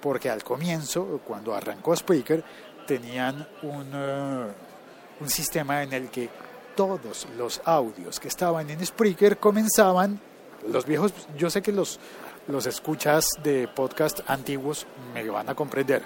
porque 0.00 0.28
al 0.30 0.42
comienzo, 0.42 1.20
cuando 1.24 1.54
arrancó 1.54 1.94
Spreaker, 1.94 2.42
tenían 2.88 3.46
un, 3.62 3.88
eh, 3.94 4.46
un 5.20 5.30
sistema 5.30 5.84
en 5.84 5.92
el 5.92 6.10
que 6.10 6.28
todos 6.74 7.28
los 7.36 7.60
audios 7.64 8.18
que 8.18 8.26
estaban 8.26 8.68
en 8.68 8.84
Spreaker 8.84 9.38
comenzaban 9.38 10.20
los 10.66 10.86
viejos, 10.86 11.12
yo 11.36 11.50
sé 11.50 11.62
que 11.62 11.72
los, 11.72 11.98
los 12.48 12.66
escuchas 12.66 13.26
de 13.42 13.68
podcast 13.68 14.20
antiguos 14.26 14.86
me 15.14 15.28
van 15.28 15.48
a 15.48 15.54
comprender. 15.54 16.02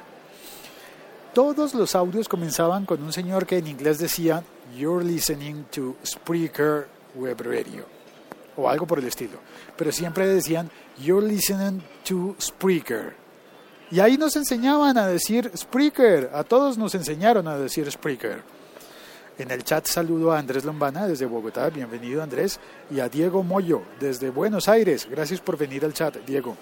Todos 1.35 1.73
los 1.75 1.95
audios 1.95 2.29
comenzaban 2.29 2.85
con 2.85 3.03
un 3.03 3.13
señor 3.13 3.47
que 3.47 3.59
en 3.59 3.67
inglés 3.67 3.99
decía, 3.99 4.45
You're 4.77 5.05
listening 5.05 5.65
to 5.71 5.97
Spreaker 6.05 6.89
Web 7.15 7.41
Radio, 7.41 7.87
o 8.57 8.69
algo 8.69 8.87
por 8.87 8.99
el 8.99 9.07
estilo. 9.07 9.39
Pero 9.77 9.93
siempre 9.93 10.27
decían, 10.27 10.71
You're 10.99 11.27
listening 11.27 11.83
to 12.05 12.37
Spreaker. 12.39 13.15
Y 13.91 14.01
ahí 14.01 14.19
nos 14.19 14.37
enseñaban 14.37 14.99
a 14.99 15.07
decir 15.07 15.51
Spreaker, 15.57 16.31
a 16.35 16.45
todos 16.45 16.77
nos 16.77 16.95
enseñaron 16.95 17.49
a 17.49 17.57
decir 17.59 17.91
Spreaker. 17.91 18.43
En 19.43 19.51
el 19.51 19.65
chat 19.65 19.85
saludo 19.87 20.31
a 20.31 20.39
Andrés 20.39 20.65
Lombana 20.65 21.09
desde 21.09 21.27
Bogotá, 21.27 21.69
bienvenido 21.69 22.23
Andrés, 22.23 22.61
y 22.93 23.01
a 23.01 23.09
Diego 23.09 23.43
Moyo 23.43 23.83
desde 23.99 24.31
Buenos 24.31 24.69
Aires. 24.69 25.09
Gracias 25.11 25.41
por 25.41 25.59
venir 25.59 25.85
al 25.85 25.93
chat, 25.93 26.15
Diego. 26.19 26.57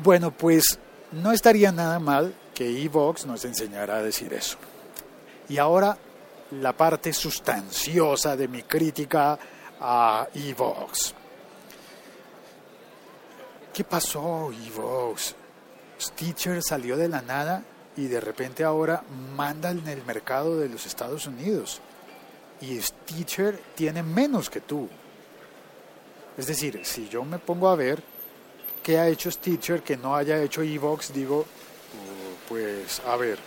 Bueno, 0.00 0.30
pues 0.30 0.78
no 1.12 1.32
estaría 1.32 1.72
nada 1.72 1.98
mal 2.00 2.34
que 2.54 2.82
Evox 2.82 3.24
nos 3.24 3.46
enseñara 3.46 3.96
a 3.96 4.02
decir 4.02 4.34
eso. 4.34 4.58
Y 5.48 5.56
ahora 5.56 5.96
la 6.50 6.74
parte 6.74 7.14
sustanciosa 7.14 8.36
de 8.36 8.46
mi 8.46 8.62
crítica 8.64 9.38
a 9.80 10.28
Evox. 10.34 11.14
¿Qué 13.72 13.84
pasó, 13.84 14.52
Evox? 14.52 15.34
Stitcher 15.98 16.62
salió 16.62 16.98
de 16.98 17.08
la 17.08 17.22
nada 17.22 17.64
y 17.96 18.06
de 18.06 18.20
repente 18.20 18.64
ahora 18.64 19.02
manda 19.36 19.70
en 19.70 19.86
el 19.88 20.04
mercado 20.04 20.58
de 20.58 20.68
los 20.68 20.86
Estados 20.86 21.26
Unidos 21.26 21.80
y 22.60 22.80
Stitcher 22.80 23.60
tiene 23.74 24.02
menos 24.02 24.50
que 24.50 24.60
tú. 24.60 24.88
Es 26.36 26.46
decir, 26.46 26.80
si 26.84 27.08
yo 27.08 27.24
me 27.24 27.38
pongo 27.38 27.68
a 27.68 27.76
ver 27.76 28.02
qué 28.82 28.98
ha 28.98 29.08
hecho 29.08 29.30
Stitcher 29.30 29.82
que 29.82 29.96
no 29.96 30.16
haya 30.16 30.42
hecho 30.42 30.62
Evox, 30.62 31.12
digo, 31.12 31.40
oh, 31.40 32.48
pues 32.48 33.00
a 33.06 33.16
ver, 33.16 33.38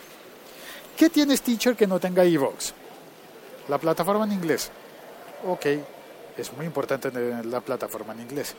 ¿qué 0.95 1.09
tiene 1.09 1.35
Stitcher 1.35 1.75
que 1.75 1.87
no 1.87 1.99
tenga 1.99 2.23
Evox? 2.23 2.73
la 3.67 3.77
plataforma 3.77 4.25
en 4.25 4.33
inglés. 4.33 4.71
Ok, 5.45 5.65
es 6.37 6.53
muy 6.53 6.65
importante 6.65 7.11
tener 7.11 7.45
la 7.45 7.61
plataforma 7.61 8.13
en 8.13 8.21
inglés 8.21 8.55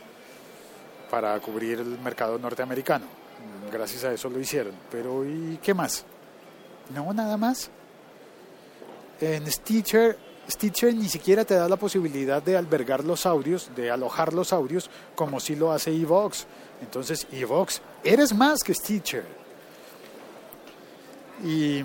para 1.09 1.39
cubrir 1.39 1.79
el 1.79 1.99
mercado 1.99 2.37
norteamericano. 2.37 3.05
Gracias 3.71 4.03
a 4.03 4.13
eso 4.13 4.29
lo 4.29 4.39
hicieron. 4.39 4.73
Pero 4.91 5.25
¿y 5.25 5.59
qué 5.61 5.73
más? 5.73 6.05
No, 6.93 7.13
nada 7.13 7.37
más. 7.37 7.69
En 9.21 9.49
Stitcher, 9.51 10.17
Stitcher 10.49 10.93
ni 10.93 11.07
siquiera 11.07 11.45
te 11.45 11.53
da 11.53 11.67
la 11.69 11.75
posibilidad 11.75 12.41
de 12.41 12.57
albergar 12.57 13.03
los 13.03 13.25
audios, 13.25 13.69
de 13.75 13.91
alojar 13.91 14.33
los 14.33 14.53
audios, 14.53 14.89
como 15.15 15.39
si 15.39 15.55
lo 15.55 15.71
hace 15.71 15.91
Evox. 15.91 16.47
Entonces, 16.81 17.27
Evox, 17.31 17.81
eres 18.03 18.33
más 18.33 18.63
que 18.63 18.73
Stitcher. 18.73 19.25
¿Y 21.43 21.83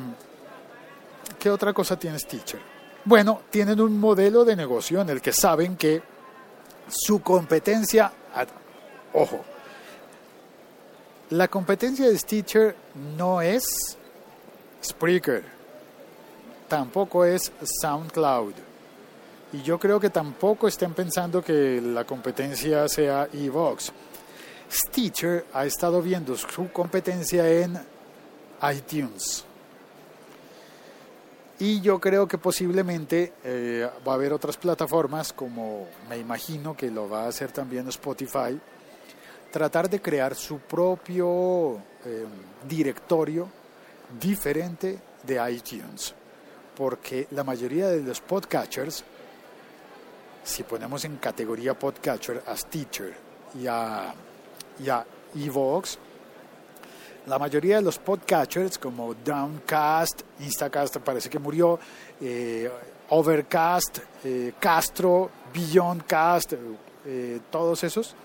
qué 1.39 1.51
otra 1.51 1.73
cosa 1.73 1.99
tiene 1.99 2.19
Stitcher? 2.19 2.61
Bueno, 3.05 3.43
tienen 3.51 3.81
un 3.81 3.99
modelo 3.99 4.45
de 4.45 4.57
negocio 4.57 5.03
en 5.03 5.11
el 5.11 5.21
que 5.21 5.33
saben 5.33 5.77
que 5.77 6.03
su 6.89 7.21
competencia, 7.21 8.11
ojo, 9.13 9.45
la 11.31 11.49
competencia 11.49 12.09
de 12.09 12.19
Stitcher 12.19 12.77
no 13.17 13.41
es 13.41 13.65
Spreaker, 14.83 15.43
tampoco 16.69 17.25
es 17.25 17.51
SoundCloud. 17.81 18.55
Y 19.53 19.63
yo 19.63 19.79
creo 19.79 20.01
que 20.01 20.11
tampoco 20.11 20.67
estén 20.67 20.95
pensando 20.95 21.43
que 21.43 21.81
la 21.81 22.05
competencia 22.05 22.89
sea 22.89 23.29
Evox. 23.33 23.93
Stitcher 24.71 25.47
ha 25.53 25.65
estado 25.65 26.03
viendo 26.03 26.37
su 26.37 26.71
competencia 26.73 27.49
en 27.49 27.79
iTunes. 28.73 29.45
Y 31.61 31.81
yo 31.81 32.01
creo 32.01 32.27
que 32.27 32.37
posiblemente 32.37 33.33
eh, 33.45 33.89
va 34.07 34.13
a 34.13 34.15
haber 34.17 34.33
otras 34.33 34.57
plataformas, 34.57 35.33
como 35.33 35.87
me 36.09 36.19
imagino 36.19 36.77
que 36.77 36.91
lo 36.91 37.09
va 37.09 37.25
a 37.25 37.29
hacer 37.29 37.53
también 37.53 37.87
Spotify, 37.89 38.61
tratar 39.55 39.89
de 39.89 40.03
crear 40.03 40.35
su 40.35 40.59
propio 40.59 41.77
eh, 42.05 42.27
directorio 42.69 43.49
diferente 44.19 44.99
de 45.23 45.53
iTunes. 45.53 46.13
Porque 46.77 47.29
la 47.31 47.45
mayoría 47.45 47.87
de 47.87 48.03
los 48.03 48.21
podcatchers, 48.21 49.05
si 50.43 50.65
ponemos 50.65 51.05
en 51.05 51.19
categoría 51.19 51.79
podcatcher 51.79 52.43
a 52.49 52.57
Stitcher 52.57 53.15
y 53.55 53.69
a, 53.69 54.13
y 54.85 54.89
a 54.89 55.07
Evox, 55.37 56.01
la 57.27 57.39
mayoría 57.39 57.77
de 57.77 57.83
los 57.83 58.01
podcatchers 58.01 58.77
como 58.77 59.15
Downcast, 59.15 60.23
Instacast 60.41 60.97
parece 60.97 61.31
que 61.31 61.39
murió, 61.39 61.79
eh, 62.21 62.69
Overcast, 63.11 63.99
eh, 64.25 64.55
Castro, 64.59 65.31
Beyondcast, 65.55 66.55
todos 67.53 67.85
esos, 67.85 68.17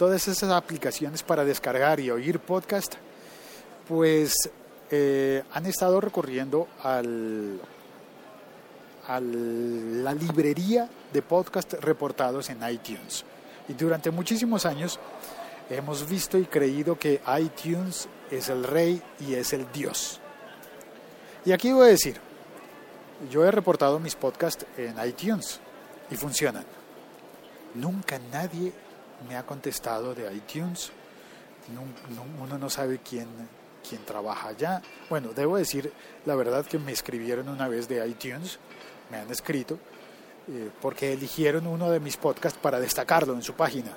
todas 0.00 0.26
esas 0.28 0.50
aplicaciones 0.50 1.22
para 1.22 1.44
descargar 1.44 2.00
y 2.00 2.10
oír 2.10 2.40
podcast, 2.40 2.94
pues 3.86 4.32
han 4.90 5.66
estado 5.66 6.00
recurriendo 6.00 6.68
al, 6.82 7.60
a 9.06 9.20
la 9.20 10.14
librería 10.14 10.88
de 11.12 11.20
podcast 11.20 11.74
reportados 11.74 12.48
en 12.48 12.66
iTunes. 12.66 13.26
Y 13.68 13.74
durante 13.74 14.10
muchísimos 14.10 14.64
años 14.64 14.98
hemos 15.68 16.08
visto 16.08 16.38
y 16.38 16.46
creído 16.46 16.98
que 16.98 17.20
iTunes 17.38 18.08
es 18.30 18.48
el 18.48 18.64
rey 18.64 19.02
y 19.18 19.34
es 19.34 19.52
el 19.52 19.70
dios. 19.70 20.18
Y 21.44 21.52
aquí 21.52 21.72
voy 21.72 21.88
a 21.88 21.90
decir, 21.90 22.18
yo 23.30 23.44
he 23.44 23.50
reportado 23.50 24.00
mis 24.00 24.14
podcasts 24.16 24.64
en 24.78 24.94
iTunes 25.06 25.60
y 26.10 26.16
funcionan. 26.16 26.64
Nunca 27.74 28.18
nadie 28.32 28.72
me 29.28 29.36
ha 29.36 29.44
contestado 29.44 30.14
de 30.14 30.32
iTunes. 30.34 30.92
Uno 32.42 32.58
no 32.58 32.70
sabe 32.70 32.98
quién, 32.98 33.28
quién 33.88 34.04
trabaja 34.04 34.48
allá. 34.48 34.82
Bueno, 35.08 35.30
debo 35.34 35.56
decir 35.56 35.92
la 36.26 36.34
verdad 36.34 36.64
que 36.66 36.78
me 36.78 36.92
escribieron 36.92 37.48
una 37.48 37.68
vez 37.68 37.88
de 37.88 38.06
iTunes, 38.06 38.58
me 39.10 39.18
han 39.18 39.30
escrito, 39.30 39.78
eh, 40.48 40.70
porque 40.80 41.12
eligieron 41.12 41.66
uno 41.66 41.90
de 41.90 42.00
mis 42.00 42.16
podcasts 42.16 42.58
para 42.60 42.80
destacarlo 42.80 43.34
en 43.34 43.42
su 43.42 43.54
página. 43.54 43.92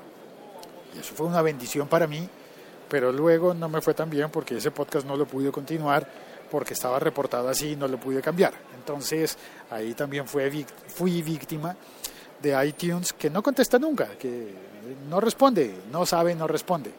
Y 0.95 0.99
eso 0.99 1.15
fue 1.15 1.25
una 1.25 1.41
bendición 1.41 1.87
para 1.87 2.05
mí, 2.05 2.27
pero 2.89 3.11
luego 3.11 3.53
no 3.53 3.69
me 3.69 3.81
fue 3.81 3.93
tan 3.93 4.09
bien 4.09 4.29
porque 4.29 4.57
ese 4.57 4.71
podcast 4.71 5.05
no 5.07 5.15
lo 5.15 5.25
pude 5.25 5.51
continuar 5.51 6.07
porque 6.51 6.73
estaba 6.73 6.99
reportado 6.99 7.49
así 7.49 7.71
y 7.71 7.75
no 7.75 7.87
lo 7.87 7.99
pude 7.99 8.21
cambiar. 8.21 8.53
Entonces 8.77 9.37
ahí 9.71 9.95
también 9.95 10.27
fue, 10.27 10.65
fui 10.87 11.23
víctima 11.23 11.75
de 12.39 12.67
iTunes 12.67 13.13
que 13.13 13.29
no 13.29 13.41
contesta 13.41 13.79
nunca, 13.79 14.09
que 14.19 14.72
no 15.09 15.19
responde, 15.19 15.73
no 15.91 16.05
sabe, 16.05 16.35
no 16.35 16.47
responde. 16.47 16.91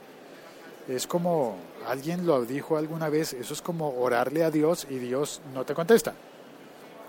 Es 0.88 1.06
como 1.06 1.56
alguien 1.86 2.26
lo 2.26 2.44
dijo 2.44 2.76
alguna 2.76 3.08
vez, 3.08 3.32
eso 3.32 3.54
es 3.54 3.62
como 3.62 3.88
orarle 3.90 4.44
a 4.44 4.50
Dios 4.50 4.86
y 4.90 4.98
Dios 4.98 5.40
no 5.54 5.64
te 5.64 5.74
contesta. 5.74 6.14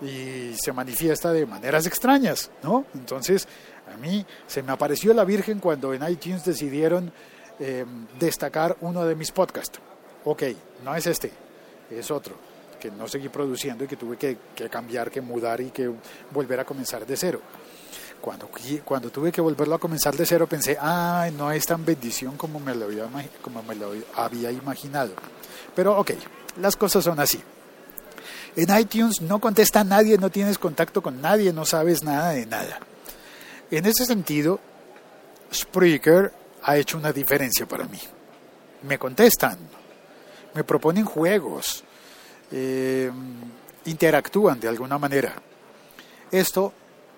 Y 0.02 0.52
se 0.62 0.72
manifiesta 0.72 1.32
de 1.32 1.46
maneras 1.46 1.86
extrañas, 1.86 2.50
¿no? 2.62 2.84
Entonces, 2.94 3.48
a 3.92 3.96
mí 3.96 4.24
se 4.46 4.62
me 4.62 4.72
apareció 4.72 5.14
la 5.14 5.24
Virgen 5.24 5.58
cuando 5.58 5.94
en 5.94 6.06
iTunes 6.08 6.44
decidieron 6.44 7.12
em, 7.58 8.06
destacar 8.18 8.76
uno 8.80 9.04
de 9.06 9.14
mis 9.14 9.30
podcasts. 9.30 9.78
Ok, 10.24 10.42
no 10.84 10.94
es 10.94 11.06
este, 11.06 11.30
es 11.90 12.10
otro, 12.10 12.34
que 12.80 12.90
no 12.90 13.08
seguí 13.08 13.28
produciendo 13.28 13.84
y 13.84 13.86
que 13.86 13.96
tuve 13.96 14.16
que, 14.16 14.36
cambiar, 14.68 15.10
que 15.10 15.20
mudar 15.20 15.60
y 15.60 15.70
que 15.70 15.90
volver 16.32 16.60
a 16.60 16.64
comenzar 16.64 17.06
de 17.06 17.16
cero. 17.16 17.40
Cuando, 18.20 18.50
cuando 18.84 19.10
tuve 19.10 19.30
que 19.30 19.40
volverlo 19.40 19.76
a 19.76 19.78
comenzar 19.78 20.16
de 20.16 20.26
cero 20.26 20.48
pensé, 20.48 20.76
ah, 20.80 21.28
no 21.36 21.52
es 21.52 21.64
tan 21.64 21.84
bendición 21.84 22.36
como 22.36 22.58
me 22.58 22.74
lo 22.74 22.86
había, 22.86 23.08
como 23.40 23.62
me 23.62 23.74
lo 23.76 23.92
había 24.14 24.50
imaginado. 24.50 25.12
Pero 25.74 25.98
ok, 25.98 26.12
las 26.60 26.76
cosas 26.76 27.04
son 27.04 27.20
así. 27.20 27.40
En 28.56 28.76
iTunes 28.76 29.20
no 29.20 29.38
contesta 29.38 29.84
nadie, 29.84 30.16
no 30.18 30.30
tienes 30.30 30.58
contacto 30.58 31.02
con 31.02 31.20
nadie, 31.20 31.52
no 31.52 31.64
sabes 31.66 32.02
nada 32.02 32.30
de 32.30 32.46
nada. 32.46 32.80
En 33.70 33.84
ese 33.84 34.06
sentido, 34.06 34.58
Spreaker 35.52 36.32
ha 36.62 36.76
hecho 36.76 36.96
una 36.96 37.12
diferencia 37.12 37.66
para 37.66 37.84
mí. 37.84 38.00
Me 38.82 38.98
contestan, 38.98 39.58
me 40.54 40.64
proponen 40.64 41.04
juegos, 41.04 41.84
eh, 42.50 43.10
interactúan 43.84 44.58
de 44.58 44.68
alguna 44.68 44.98
manera. 44.98 45.34
Esto 46.30 46.72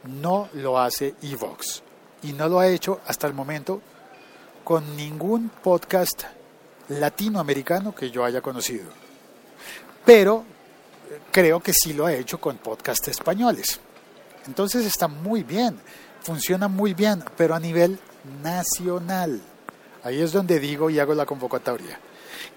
no 0.08 0.48
lo 0.54 0.78
hace 0.78 1.14
Evox 1.22 1.82
y 2.22 2.32
no 2.32 2.48
lo 2.48 2.60
ha 2.60 2.68
hecho 2.68 3.00
hasta 3.06 3.26
el 3.26 3.34
momento 3.34 3.80
con 4.64 4.96
ningún 4.96 5.50
podcast 5.62 6.24
latinoamericano 6.88 7.94
que 7.94 8.10
yo 8.10 8.24
haya 8.24 8.40
conocido. 8.40 8.90
Pero 10.04 10.44
creo 11.30 11.60
que 11.60 11.72
sí 11.72 11.92
lo 11.92 12.06
ha 12.06 12.14
hecho 12.14 12.40
con 12.40 12.56
podcasts 12.58 13.08
españoles. 13.08 13.80
Entonces 14.46 14.86
está 14.86 15.08
muy 15.08 15.42
bien 15.42 15.78
funciona 16.28 16.68
muy 16.68 16.92
bien, 16.92 17.24
pero 17.36 17.54
a 17.54 17.60
nivel 17.60 17.98
nacional. 18.42 19.40
Ahí 20.02 20.20
es 20.20 20.32
donde 20.32 20.60
digo 20.60 20.90
y 20.90 20.98
hago 20.98 21.14
la 21.14 21.26
convocatoria. 21.26 21.98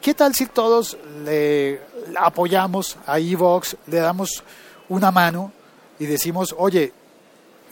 ¿Qué 0.02 0.14
tal 0.14 0.36
si 0.36 0.48
todos 0.48 0.98
le 1.24 1.82
apoyamos 2.18 2.98
a 3.06 3.18
Evox, 3.20 3.78
le 3.88 4.00
damos 4.00 4.44
una 4.90 5.10
mano 5.12 5.54
y 6.00 6.06
decimos, 6.06 6.54
oye, 6.58 6.94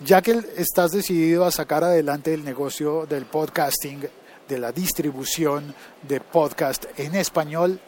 ya 0.04 0.22
que 0.22 0.40
estás 0.58 0.92
decidido 0.92 1.46
a 1.46 1.52
sacar 1.52 1.84
adelante 1.84 2.34
el 2.34 2.44
negocio 2.44 3.06
del 3.06 3.26
podcasting, 3.26 4.08
de 4.48 4.60
la 4.60 4.72
distribución 4.72 5.74
de 6.02 6.20
podcast 6.22 6.86
en 6.98 7.16
español, 7.16 7.80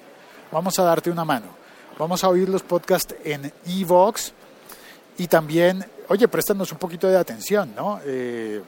vamos 0.51 0.77
a 0.79 0.83
darte 0.83 1.09
una 1.09 1.25
mano. 1.25 1.47
Vamos 1.97 2.23
a 2.23 2.29
oír 2.29 2.49
los 2.49 2.63
podcasts 2.63 3.15
en 3.23 3.51
Evox 3.65 4.33
y 5.17 5.27
también 5.27 5.85
oye, 6.11 6.27
préstanos 6.27 6.71
un 6.73 6.77
poquito 6.77 7.07
de 7.07 7.17
atención, 7.17 7.73
¿no? 7.73 8.01
Eh, 8.05 8.61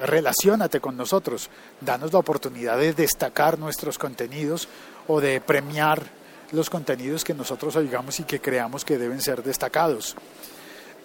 relaciónate 0.00 0.80
con 0.80 0.96
nosotros, 0.96 1.50
danos 1.82 2.14
la 2.14 2.18
oportunidad 2.18 2.78
de 2.78 2.94
destacar 2.94 3.58
nuestros 3.58 3.98
contenidos 3.98 4.68
o 5.06 5.20
de 5.20 5.42
premiar 5.42 6.02
los 6.52 6.70
contenidos 6.70 7.24
que 7.24 7.34
nosotros 7.34 7.76
oigamos 7.76 8.20
y 8.20 8.24
que 8.24 8.40
creamos 8.40 8.86
que 8.86 8.96
deben 8.96 9.20
ser 9.20 9.42
destacados. 9.42 10.16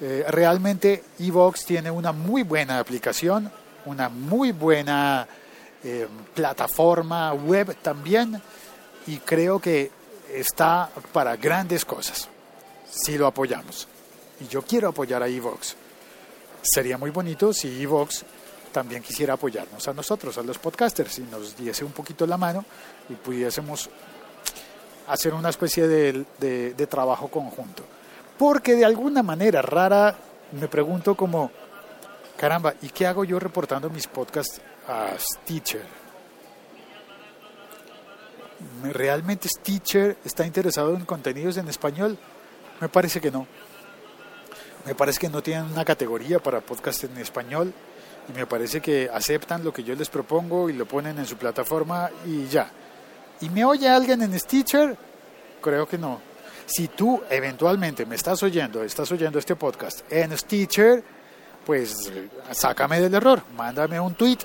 Eh, 0.02 0.26
realmente 0.30 1.04
Evox 1.20 1.66
tiene 1.66 1.92
una 1.92 2.12
muy 2.12 2.44
buena 2.44 2.80
aplicación, 2.80 3.52
una 3.86 4.10
muy 4.10 4.52
buena 4.52 5.28
eh, 5.84 6.08
plataforma 6.34 7.34
web 7.34 7.76
también 7.82 8.42
y 9.08 9.18
creo 9.18 9.60
que 9.60 9.92
está 10.34 10.90
para 11.12 11.36
grandes 11.36 11.84
cosas 11.84 12.30
si 12.90 13.18
lo 13.18 13.28
apoyamos 13.28 13.88
y 14.40 14.48
yo 14.48 14.62
quiero 14.62 14.90
apoyar 14.90 15.22
a 15.24 15.28
Evox. 15.28 15.76
Sería 16.62 16.98
muy 16.98 17.10
bonito 17.10 17.54
si 17.54 17.82
Evox 17.82 18.26
también 18.72 19.02
quisiera 19.02 19.34
apoyarnos 19.34 19.88
a 19.88 19.94
nosotros, 19.94 20.38
a 20.38 20.44
los 20.44 20.58
podcasters, 20.58 21.20
y 21.20 21.22
nos 21.24 21.56
diese 21.56 21.84
un 21.84 21.92
poquito 21.92 22.26
la 22.26 22.38
mano 22.38 22.64
y 23.10 23.14
pudiésemos 23.14 23.90
hacer 25.08 25.34
una 25.34 25.50
especie 25.50 25.88
de, 25.88 26.26
de, 26.40 26.88
trabajo 26.88 27.30
conjunto. 27.30 27.84
Porque 28.39 28.73
de 28.73 28.86
alguna 28.86 29.21
manera 29.21 29.62
rara 29.62 30.15
me 30.54 30.69
pregunto 30.69 31.13
como, 31.13 31.52
caramba, 32.38 32.73
¿y 32.82 32.88
qué 32.88 33.06
hago 33.06 33.25
yo 33.25 33.38
reportando 33.38 33.89
mis 33.89 34.08
podcasts 34.08 34.62
a 34.88 35.10
Stitcher? 35.19 35.84
¿Realmente 38.93 39.49
Stitcher 39.49 40.17
está 40.23 40.45
interesado 40.45 40.95
en 40.95 41.04
contenidos 41.04 41.58
en 41.58 41.67
español? 41.67 42.17
Me 42.80 42.88
parece 42.88 43.19
que 43.19 43.30
no. 43.30 43.45
Me 44.86 44.95
parece 44.95 45.19
que 45.19 45.30
no 45.30 45.43
tienen 45.43 45.65
una 45.65 45.84
categoría 45.84 46.39
para 46.39 46.62
podcast 46.62 47.04
en 47.04 47.17
español 47.17 47.73
y 48.30 48.38
me 48.38 48.45
parece 48.45 48.80
que 48.80 49.10
aceptan 49.13 49.65
lo 49.65 49.73
que 49.73 49.84
yo 49.84 49.93
les 49.95 50.08
propongo 50.08 50.69
y 50.69 50.73
lo 50.73 50.86
ponen 50.86 51.19
en 51.19 51.25
su 51.25 51.36
plataforma 51.36 52.10
y 52.25 52.47
ya. 52.47 52.71
¿Y 53.41 53.49
me 53.49 53.65
oye 53.65 53.89
alguien 53.89 54.21
en 54.21 54.39
Stitcher? 54.39 54.97
Creo 55.62 55.86
que 55.86 55.97
no. 55.97 56.29
Si 56.69 56.88
tú 56.89 57.19
eventualmente 57.32 58.05
me 58.05 58.15
estás 58.15 58.43
oyendo, 58.43 58.84
estás 58.84 59.12
oyendo 59.12 59.39
este 59.39 59.55
podcast 59.55 60.01
en 60.12 60.38
Stitcher, 60.38 61.03
pues 61.65 62.12
sácame 62.51 63.01
del 63.01 63.15
error, 63.15 63.41
mándame 63.58 63.99
un 63.99 64.13
tweet, 64.13 64.38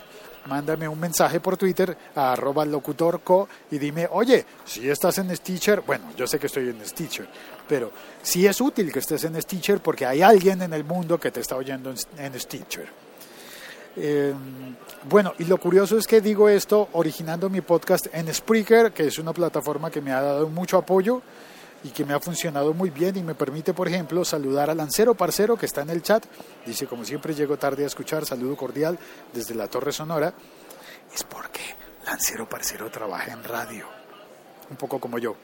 mándame 0.47 0.89
un 0.89 0.99
mensaje 0.99 1.39
por 1.41 1.59
Twitter 1.59 1.95
a 2.15 2.33
arroba 2.33 2.65
locutorco 2.65 3.47
y 3.71 3.77
dime, 3.77 4.09
oye, 4.11 4.47
si 4.65 4.89
estás 4.89 5.19
en 5.19 5.37
Stitcher, 5.37 5.83
bueno, 5.83 6.13
yo 6.17 6.27
sé 6.27 6.39
que 6.39 6.47
estoy 6.47 6.71
en 6.71 6.83
Stitcher, 6.87 7.29
pero 7.69 7.93
sí 8.23 8.47
es 8.47 8.59
útil 8.59 8.91
que 8.91 9.01
estés 9.01 9.23
en 9.25 9.41
Stitcher 9.43 9.81
porque 9.81 10.07
hay 10.07 10.23
alguien 10.23 10.63
en 10.63 10.73
el 10.73 10.83
mundo 10.83 11.21
que 11.21 11.31
te 11.31 11.41
está 11.41 11.57
oyendo 11.57 11.93
en, 12.17 12.41
Stitcher. 12.41 12.89
Eh, 13.97 14.33
bueno, 15.11 15.35
y 15.39 15.45
lo 15.45 15.59
curioso 15.59 15.99
es 15.99 16.07
que 16.07 16.23
digo 16.23 16.49
esto 16.49 16.89
originando 16.93 17.51
mi 17.51 17.61
podcast 17.61 18.07
en 18.15 18.33
Spreaker, 18.33 18.93
que 18.93 19.09
es 19.09 19.19
una 19.19 19.35
plataforma 19.35 19.91
que 19.91 20.01
me 20.01 20.11
ha 20.11 20.23
dado 20.23 20.49
mucho 20.49 20.79
apoyo 20.79 21.21
y 21.85 21.91
que 21.91 22.05
me 22.05 22.15
ha 22.15 22.21
funcionado 22.21 22.73
muy 22.73 22.89
bien 22.89 23.17
y 23.17 23.23
me 23.23 23.35
permite, 23.35 23.75
por 23.75 23.87
ejemplo, 23.87 24.25
saludar 24.25 24.71
a 24.71 24.75
Lancero 24.75 25.15
Parcero 25.15 25.57
que 25.57 25.67
está 25.67 25.83
en 25.83 25.91
el 25.91 26.03
chat. 26.03 26.25
Dice, 26.67 26.87
como 26.87 27.05
siempre 27.05 27.35
llego 27.35 27.59
tarde 27.59 27.85
a 27.85 27.87
escuchar, 27.87 28.25
saludo 28.25 28.57
cordial 28.57 28.99
desde 29.33 29.55
la 29.55 29.69
Torre 29.69 29.93
Sonora. 29.93 30.33
Es 31.15 31.23
porque 31.25 31.61
Lancero 32.07 32.49
Parcero 32.49 32.91
trabaja 32.91 33.33
en 33.33 33.45
radio, 33.45 33.87
un 34.71 34.77
poco 34.77 34.99
como 34.99 35.19
yo. 35.19 35.37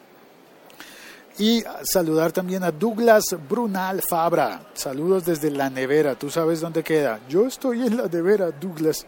Y 1.38 1.62
saludar 1.85 2.33
también 2.33 2.64
a 2.64 2.70
Douglas 2.70 3.24
Brunal 3.48 4.03
Fabra. 4.03 4.62
Saludos 4.72 5.26
desde 5.26 5.50
la 5.50 5.68
nevera. 5.68 6.14
¿Tú 6.14 6.31
sabes 6.31 6.61
dónde 6.61 6.83
queda? 6.83 7.20
Yo 7.29 7.46
estoy 7.46 7.87
en 7.87 7.98
la 7.98 8.09
nevera, 8.09 8.50
Douglas. 8.50 9.07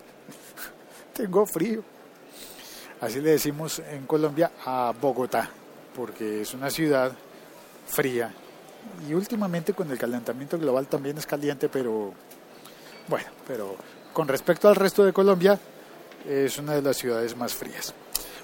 Tengo 1.15 1.47
frío. 1.47 1.83
Así 3.01 3.21
le 3.21 3.33
decimos 3.33 3.81
en 3.81 4.07
Colombia 4.07 4.53
a 4.65 4.93
Bogotá 4.99 5.51
porque 5.95 6.43
es 6.43 6.55
una 6.55 6.71
ciudad 6.71 7.13
fría 7.87 8.33
y 9.09 9.15
últimamente 9.15 9.73
con 9.75 9.91
el 9.91 9.99
calentamiento 9.99 10.59
global 10.59 10.87
también 10.87 11.19
es 11.19 11.27
caliente, 11.27 11.69
pero 11.69 12.13
bueno, 13.09 13.27
pero 13.47 13.77
con 14.13 14.29
respecto 14.29 14.69
al 14.69 14.77
resto 14.77 15.05
de 15.05 15.13
Colombia 15.13 15.59
es 16.29 16.59
una 16.59 16.75
de 16.75 16.83
las 16.83 16.97
ciudades 16.97 17.37
más 17.37 17.55
frías. 17.55 17.95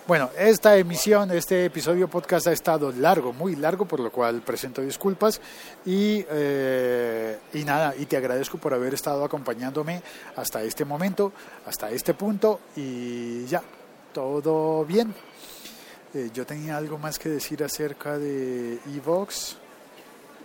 Bueno, 0.07 0.31
esta 0.39 0.75
emisión, 0.79 1.31
este 1.33 1.67
episodio 1.67 2.09
podcast 2.09 2.47
ha 2.47 2.53
estado 2.53 2.91
largo, 2.93 3.35
muy 3.35 3.57
largo, 3.57 3.85
por 3.85 4.01
lo 4.01 4.11
cual 4.11 4.41
presento 4.41 4.81
disculpas 4.81 5.39
y, 5.85 6.25
eh, 6.31 7.39
y 7.53 7.63
nada, 7.65 7.95
y 7.95 8.07
te 8.07 8.17
agradezco 8.17 8.57
por 8.57 8.73
haber 8.73 8.95
estado 8.95 9.23
acompañándome 9.23 10.03
hasta 10.37 10.63
este 10.63 10.87
momento, 10.87 11.35
hasta 11.67 11.91
este 11.91 12.15
punto 12.15 12.61
y 12.75 13.45
ya, 13.45 13.63
todo 14.15 14.87
bien. 14.87 15.15
Eh, 16.19 16.31
yo 16.35 16.45
tenía 16.45 16.77
algo 16.77 16.99
más 16.99 17.17
que 17.17 17.29
decir 17.29 17.63
acerca 17.63 18.19
de 18.19 18.81
Evox 18.87 19.57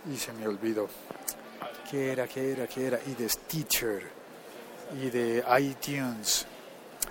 y 0.08 0.16
se 0.16 0.32
me 0.32 0.46
olvidó. 0.46 0.88
¿Qué 1.90 2.12
era, 2.12 2.28
qué 2.28 2.52
era, 2.52 2.68
qué 2.68 2.86
era? 2.86 3.00
Y 3.04 3.14
de 3.14 3.28
Stitcher 3.28 4.08
y 5.02 5.10
de 5.10 5.44
iTunes. 5.58 6.46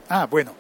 Ah, 0.08 0.28
bueno, 0.28 0.54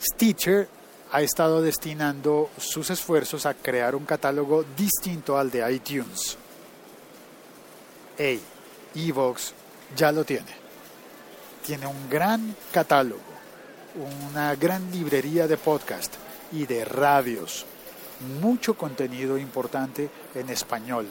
Stitcher 0.00 0.68
ha 1.10 1.20
estado 1.20 1.60
destinando 1.62 2.50
sus 2.58 2.90
esfuerzos 2.90 3.44
a 3.44 3.54
crear 3.54 3.96
un 3.96 4.04
catálogo 4.04 4.64
distinto 4.76 5.36
al 5.36 5.50
de 5.50 5.68
iTunes. 5.72 6.38
Hey, 8.16 8.40
Evox 8.94 9.52
ya 9.96 10.12
lo 10.12 10.24
tiene. 10.24 10.54
Tiene 11.66 11.88
un 11.88 12.08
gran 12.08 12.54
catálogo, 12.70 13.20
una 14.28 14.54
gran 14.54 14.92
librería 14.92 15.48
de 15.48 15.56
podcast 15.56 16.14
y 16.52 16.66
de 16.66 16.84
radios. 16.84 17.66
Mucho 18.40 18.74
contenido 18.74 19.36
importante 19.36 20.08
en 20.34 20.48
español, 20.48 21.06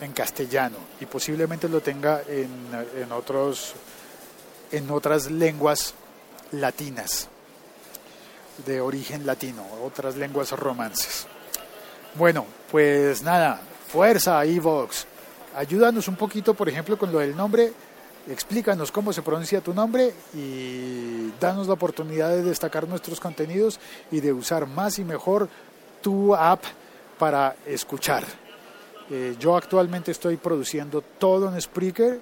en 0.00 0.12
castellano 0.12 0.76
y 1.00 1.06
posiblemente 1.06 1.68
lo 1.68 1.80
tenga 1.80 2.22
en, 2.28 2.50
en, 2.96 3.12
otros, 3.12 3.74
en 4.70 4.90
otras 4.90 5.30
lenguas 5.30 5.94
latinas, 6.52 7.28
de 8.66 8.80
origen 8.80 9.26
latino, 9.26 9.64
otras 9.82 10.16
lenguas 10.16 10.52
romances. 10.52 11.26
Bueno, 12.14 12.46
pues 12.70 13.22
nada, 13.22 13.60
fuerza 13.88 14.44
Evox. 14.44 15.06
Ayúdanos 15.54 16.08
un 16.08 16.16
poquito, 16.16 16.54
por 16.54 16.68
ejemplo, 16.68 16.98
con 16.98 17.10
lo 17.12 17.18
del 17.18 17.34
nombre 17.34 17.72
explícanos 18.28 18.90
cómo 18.90 19.12
se 19.12 19.22
pronuncia 19.22 19.60
tu 19.60 19.72
nombre 19.72 20.12
y 20.34 21.30
danos 21.40 21.66
la 21.66 21.74
oportunidad 21.74 22.30
de 22.30 22.42
destacar 22.42 22.88
nuestros 22.88 23.20
contenidos 23.20 23.78
y 24.10 24.20
de 24.20 24.32
usar 24.32 24.66
más 24.66 24.98
y 24.98 25.04
mejor 25.04 25.48
tu 26.02 26.34
app 26.34 26.62
para 27.18 27.56
escuchar. 27.66 28.24
Eh, 29.10 29.36
yo 29.38 29.56
actualmente 29.56 30.10
estoy 30.10 30.36
produciendo 30.36 31.00
todo 31.00 31.48
en 31.48 31.60
Spreaker, 31.60 32.20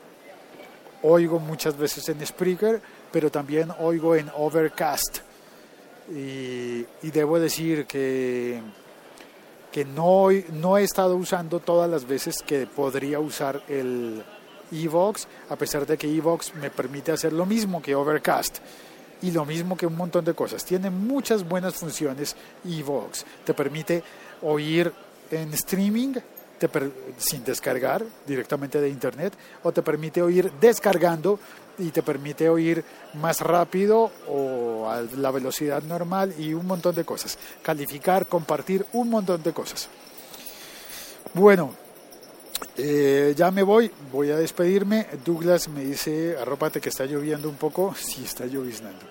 oigo 1.03 1.41
muchas 1.41 1.77
veces 1.77 2.09
en 2.09 2.25
Spreaker, 2.25 2.81
pero 3.11 3.31
también 3.31 3.71
oigo 3.79 4.15
en 4.15 4.31
Overcast. 4.37 5.19
Y, 6.11 6.85
y 7.03 7.11
debo 7.13 7.41
decir 7.41 7.87
que, 7.87 8.61
que 9.73 9.87
no, 9.87 10.29
no 10.53 10.77
he 10.77 10.83
estado 10.83 11.17
usando 11.17 11.61
todas 11.61 11.89
las 11.91 12.07
veces 12.07 12.43
que 12.47 12.67
podría 12.67 13.21
usar 13.21 13.63
el, 13.69 14.23
Evox, 14.73 15.27
a 15.49 15.57
pesar 15.57 15.87
de 15.87 15.97
que 15.97 16.09
Evox 16.09 16.55
me 16.55 16.71
permite 16.71 17.13
hacer 17.13 17.33
lo 17.33 17.47
mismo 17.47 17.83
que 17.83 17.95
Overcast 17.95 18.59
y 19.23 19.31
lo 19.31 19.45
mismo 19.45 19.77
que 19.77 19.87
un 19.87 19.97
montón 19.97 20.25
de 20.25 20.35
cosas. 20.35 20.65
Tiene 20.65 20.91
muchas 20.91 21.49
buenas 21.49 21.75
funciones 21.75 22.37
Evox. 22.65 23.25
Te 23.45 23.55
permite 23.55 24.03
oír 24.43 24.93
en 25.31 25.53
streaming 25.55 26.15
sin 27.19 27.45
descargar 27.45 28.05
directamente 28.27 28.81
de 28.81 28.89
internet 28.89 29.35
o 29.63 29.73
te 29.73 29.83
permite 29.83 30.23
oír 30.23 30.51
descargando 30.61 31.39
y 31.79 31.91
te 31.91 32.03
permite 32.03 32.49
oír 32.49 32.85
más 33.15 33.41
rápido 33.41 34.11
o 34.29 34.89
a 34.89 35.03
la 35.17 35.31
velocidad 35.31 35.83
normal 35.83 36.35
y 36.39 36.55
un 36.55 36.67
montón 36.67 36.95
de 36.95 37.05
cosas. 37.05 37.39
Calificar, 37.63 38.27
compartir, 38.27 38.87
un 38.93 39.11
montón 39.11 39.43
de 39.43 39.53
cosas. 39.53 39.89
Bueno, 41.35 41.75
eh, 42.77 43.35
ya 43.37 43.51
me 43.51 43.63
voy, 43.63 43.91
voy 44.11 44.31
a 44.31 44.37
despedirme. 44.37 45.07
Douglas 45.25 45.69
me 45.69 45.85
dice, 45.85 46.37
arrópate 46.39 46.81
que 46.81 46.89
está 46.89 47.05
lloviendo 47.05 47.49
un 47.49 47.57
poco. 47.57 47.95
Sí, 47.97 48.25
está 48.25 48.47
lloviznando. 48.47 49.05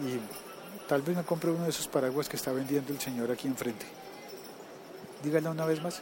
Y 0.00 0.18
tal 0.88 1.02
vez 1.02 1.16
me 1.16 1.22
compre 1.22 1.50
uno 1.50 1.64
de 1.64 1.70
esos 1.70 1.88
paraguas 1.88 2.28
que 2.28 2.36
está 2.36 2.52
vendiendo 2.52 2.92
el 2.92 3.00
señor 3.00 3.30
aquí 3.30 3.48
enfrente. 3.48 3.86
Dígale 5.22 5.48
una 5.48 5.64
vez 5.64 5.82
más. 5.82 6.00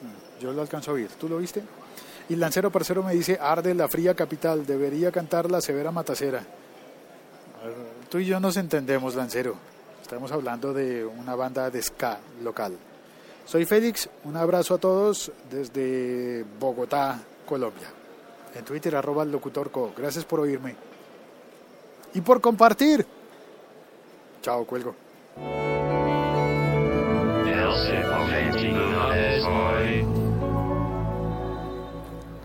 Mm, 0.00 0.42
yo 0.42 0.52
lo 0.52 0.62
alcanzo 0.62 0.92
a 0.92 0.94
oír. 0.94 1.10
¿Tú 1.18 1.28
lo 1.28 1.38
viste? 1.38 1.62
Y 2.28 2.36
Lancero 2.36 2.70
Parcero 2.70 3.02
me 3.02 3.12
dice, 3.14 3.38
arde 3.40 3.74
la 3.74 3.88
fría 3.88 4.14
capital, 4.14 4.64
debería 4.64 5.12
cantar 5.12 5.50
la 5.50 5.60
severa 5.60 5.90
matacera. 5.90 6.42
Tú 8.08 8.18
y 8.18 8.26
yo 8.26 8.40
nos 8.40 8.56
entendemos, 8.56 9.14
Lancero. 9.14 9.56
Estamos 10.00 10.32
hablando 10.32 10.72
de 10.72 11.04
una 11.04 11.34
banda 11.34 11.70
de 11.70 11.82
ska 11.82 12.18
local. 12.42 12.76
Soy 13.46 13.66
Félix, 13.66 14.08
un 14.24 14.36
abrazo 14.36 14.74
a 14.74 14.78
todos 14.78 15.30
desde 15.50 16.44
Bogotá, 16.58 17.20
Colombia. 17.46 17.88
En 18.54 18.64
Twitter, 18.64 18.96
arroba 18.96 19.24
locutorco. 19.24 19.92
Gracias 19.96 20.24
por 20.24 20.40
oírme. 20.40 20.74
Y 22.14 22.20
por 22.20 22.40
compartir. 22.40 23.04
Chao, 24.40 24.64
cuelgo. 24.64 24.94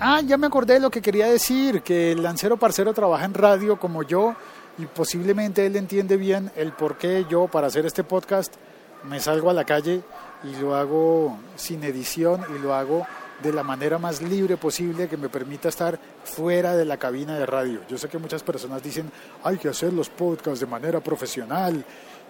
Ah, 0.01 0.21
ya 0.25 0.38
me 0.38 0.47
acordé 0.47 0.75
de 0.75 0.79
lo 0.79 0.89
que 0.89 1.01
quería 1.01 1.27
decir, 1.27 1.81
que 1.81 2.13
el 2.13 2.23
lancero 2.23 2.57
parcero 2.57 2.93
trabaja 2.93 3.25
en 3.25 3.33
radio 3.33 3.77
como 3.77 4.03
yo 4.03 4.33
y 4.77 4.85
posiblemente 4.85 5.65
él 5.65 5.75
entiende 5.75 6.17
bien 6.17 6.51
el 6.55 6.71
por 6.71 6.97
qué 6.97 7.25
yo 7.29 7.47
para 7.47 7.67
hacer 7.67 7.85
este 7.85 8.03
podcast 8.03 8.55
me 9.03 9.19
salgo 9.19 9.49
a 9.49 9.53
la 9.53 9.65
calle 9.65 10.01
y 10.43 10.56
lo 10.62 10.75
hago 10.75 11.38
sin 11.56 11.84
edición 11.84 12.43
y 12.56 12.60
lo 12.60 12.73
hago 12.73 13.06
de 13.41 13.54
la 13.54 13.63
manera 13.63 13.97
más 13.97 14.21
libre 14.21 14.58
posible 14.58 15.08
que 15.08 15.17
me 15.17 15.30
permita 15.30 15.69
estar 15.69 15.97
fuera 16.23 16.75
de 16.75 16.86
la 16.86 16.97
cabina 16.97 17.38
de 17.38 17.45
radio. 17.45 17.82
Yo 17.88 17.97
sé 17.97 18.10
que 18.10 18.17
muchas 18.17 18.43
personas 18.43 18.84
dicen, 18.84 19.10
hay 19.43 19.58
que 19.58 19.69
hacer 19.69 19.93
los 19.93 20.10
podcasts 20.10 20.60
de 20.60 20.65
manera 20.65 20.99
profesional 20.99 21.84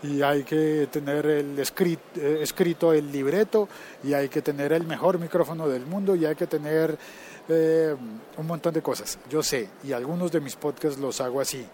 y 0.03 0.21
hay 0.21 0.43
que 0.43 0.87
tener 0.91 1.25
el 1.25 1.59
escrito, 1.59 2.01
eh, 2.15 2.39
escrito 2.41 2.93
el 2.93 3.11
libreto 3.11 3.67
y 4.03 4.13
hay 4.13 4.29
que 4.29 4.41
tener 4.41 4.71
el 4.71 4.85
mejor 4.85 5.19
micrófono 5.19 5.67
del 5.67 5.85
mundo 5.85 6.15
y 6.15 6.25
hay 6.25 6.35
que 6.35 6.47
tener 6.47 6.97
eh, 7.47 7.95
un 8.37 8.47
montón 8.47 8.73
de 8.73 8.81
cosas. 8.81 9.17
Yo 9.29 9.41
sé, 9.43 9.69
y 9.83 9.91
algunos 9.91 10.31
de 10.31 10.39
mis 10.39 10.55
podcasts 10.55 10.99
los 10.99 11.19
hago 11.21 11.41
así, 11.41 11.65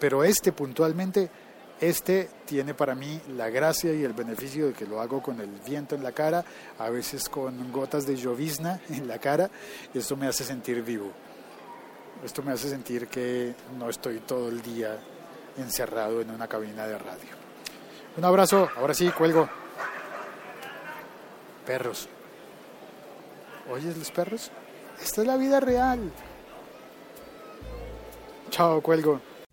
pero 0.00 0.24
este 0.24 0.52
puntualmente, 0.52 1.30
este 1.80 2.28
tiene 2.44 2.74
para 2.74 2.94
mí 2.94 3.20
la 3.36 3.50
gracia 3.50 3.92
y 3.92 4.02
el 4.02 4.12
beneficio 4.12 4.68
de 4.68 4.72
que 4.72 4.86
lo 4.86 5.00
hago 5.00 5.22
con 5.22 5.40
el 5.40 5.50
viento 5.66 5.94
en 5.94 6.02
la 6.02 6.12
cara, 6.12 6.44
a 6.78 6.90
veces 6.90 7.28
con 7.28 7.70
gotas 7.72 8.06
de 8.06 8.16
llovizna 8.16 8.80
en 8.88 9.06
la 9.06 9.18
cara, 9.18 9.50
esto 9.94 10.16
me 10.16 10.26
hace 10.26 10.44
sentir 10.44 10.82
vivo. 10.82 11.12
Esto 12.24 12.42
me 12.42 12.50
hace 12.50 12.68
sentir 12.68 13.06
que 13.06 13.54
no 13.78 13.88
estoy 13.88 14.18
todo 14.20 14.48
el 14.48 14.60
día 14.60 14.98
encerrado 15.56 16.20
en 16.20 16.30
una 16.30 16.48
cabina 16.48 16.86
de 16.86 16.98
radio. 16.98 17.30
Un 18.16 18.24
abrazo, 18.24 18.68
ahora 18.76 18.92
sí, 18.92 19.08
cuelgo. 19.10 19.48
Perros. 21.64 22.08
¿Oyes 23.70 23.96
los 23.96 24.10
perros? 24.10 24.50
Esta 25.00 25.20
es 25.20 25.26
la 25.26 25.36
vida 25.36 25.60
real. 25.60 26.10
Chao, 28.50 28.80
cuelgo. 28.80 29.20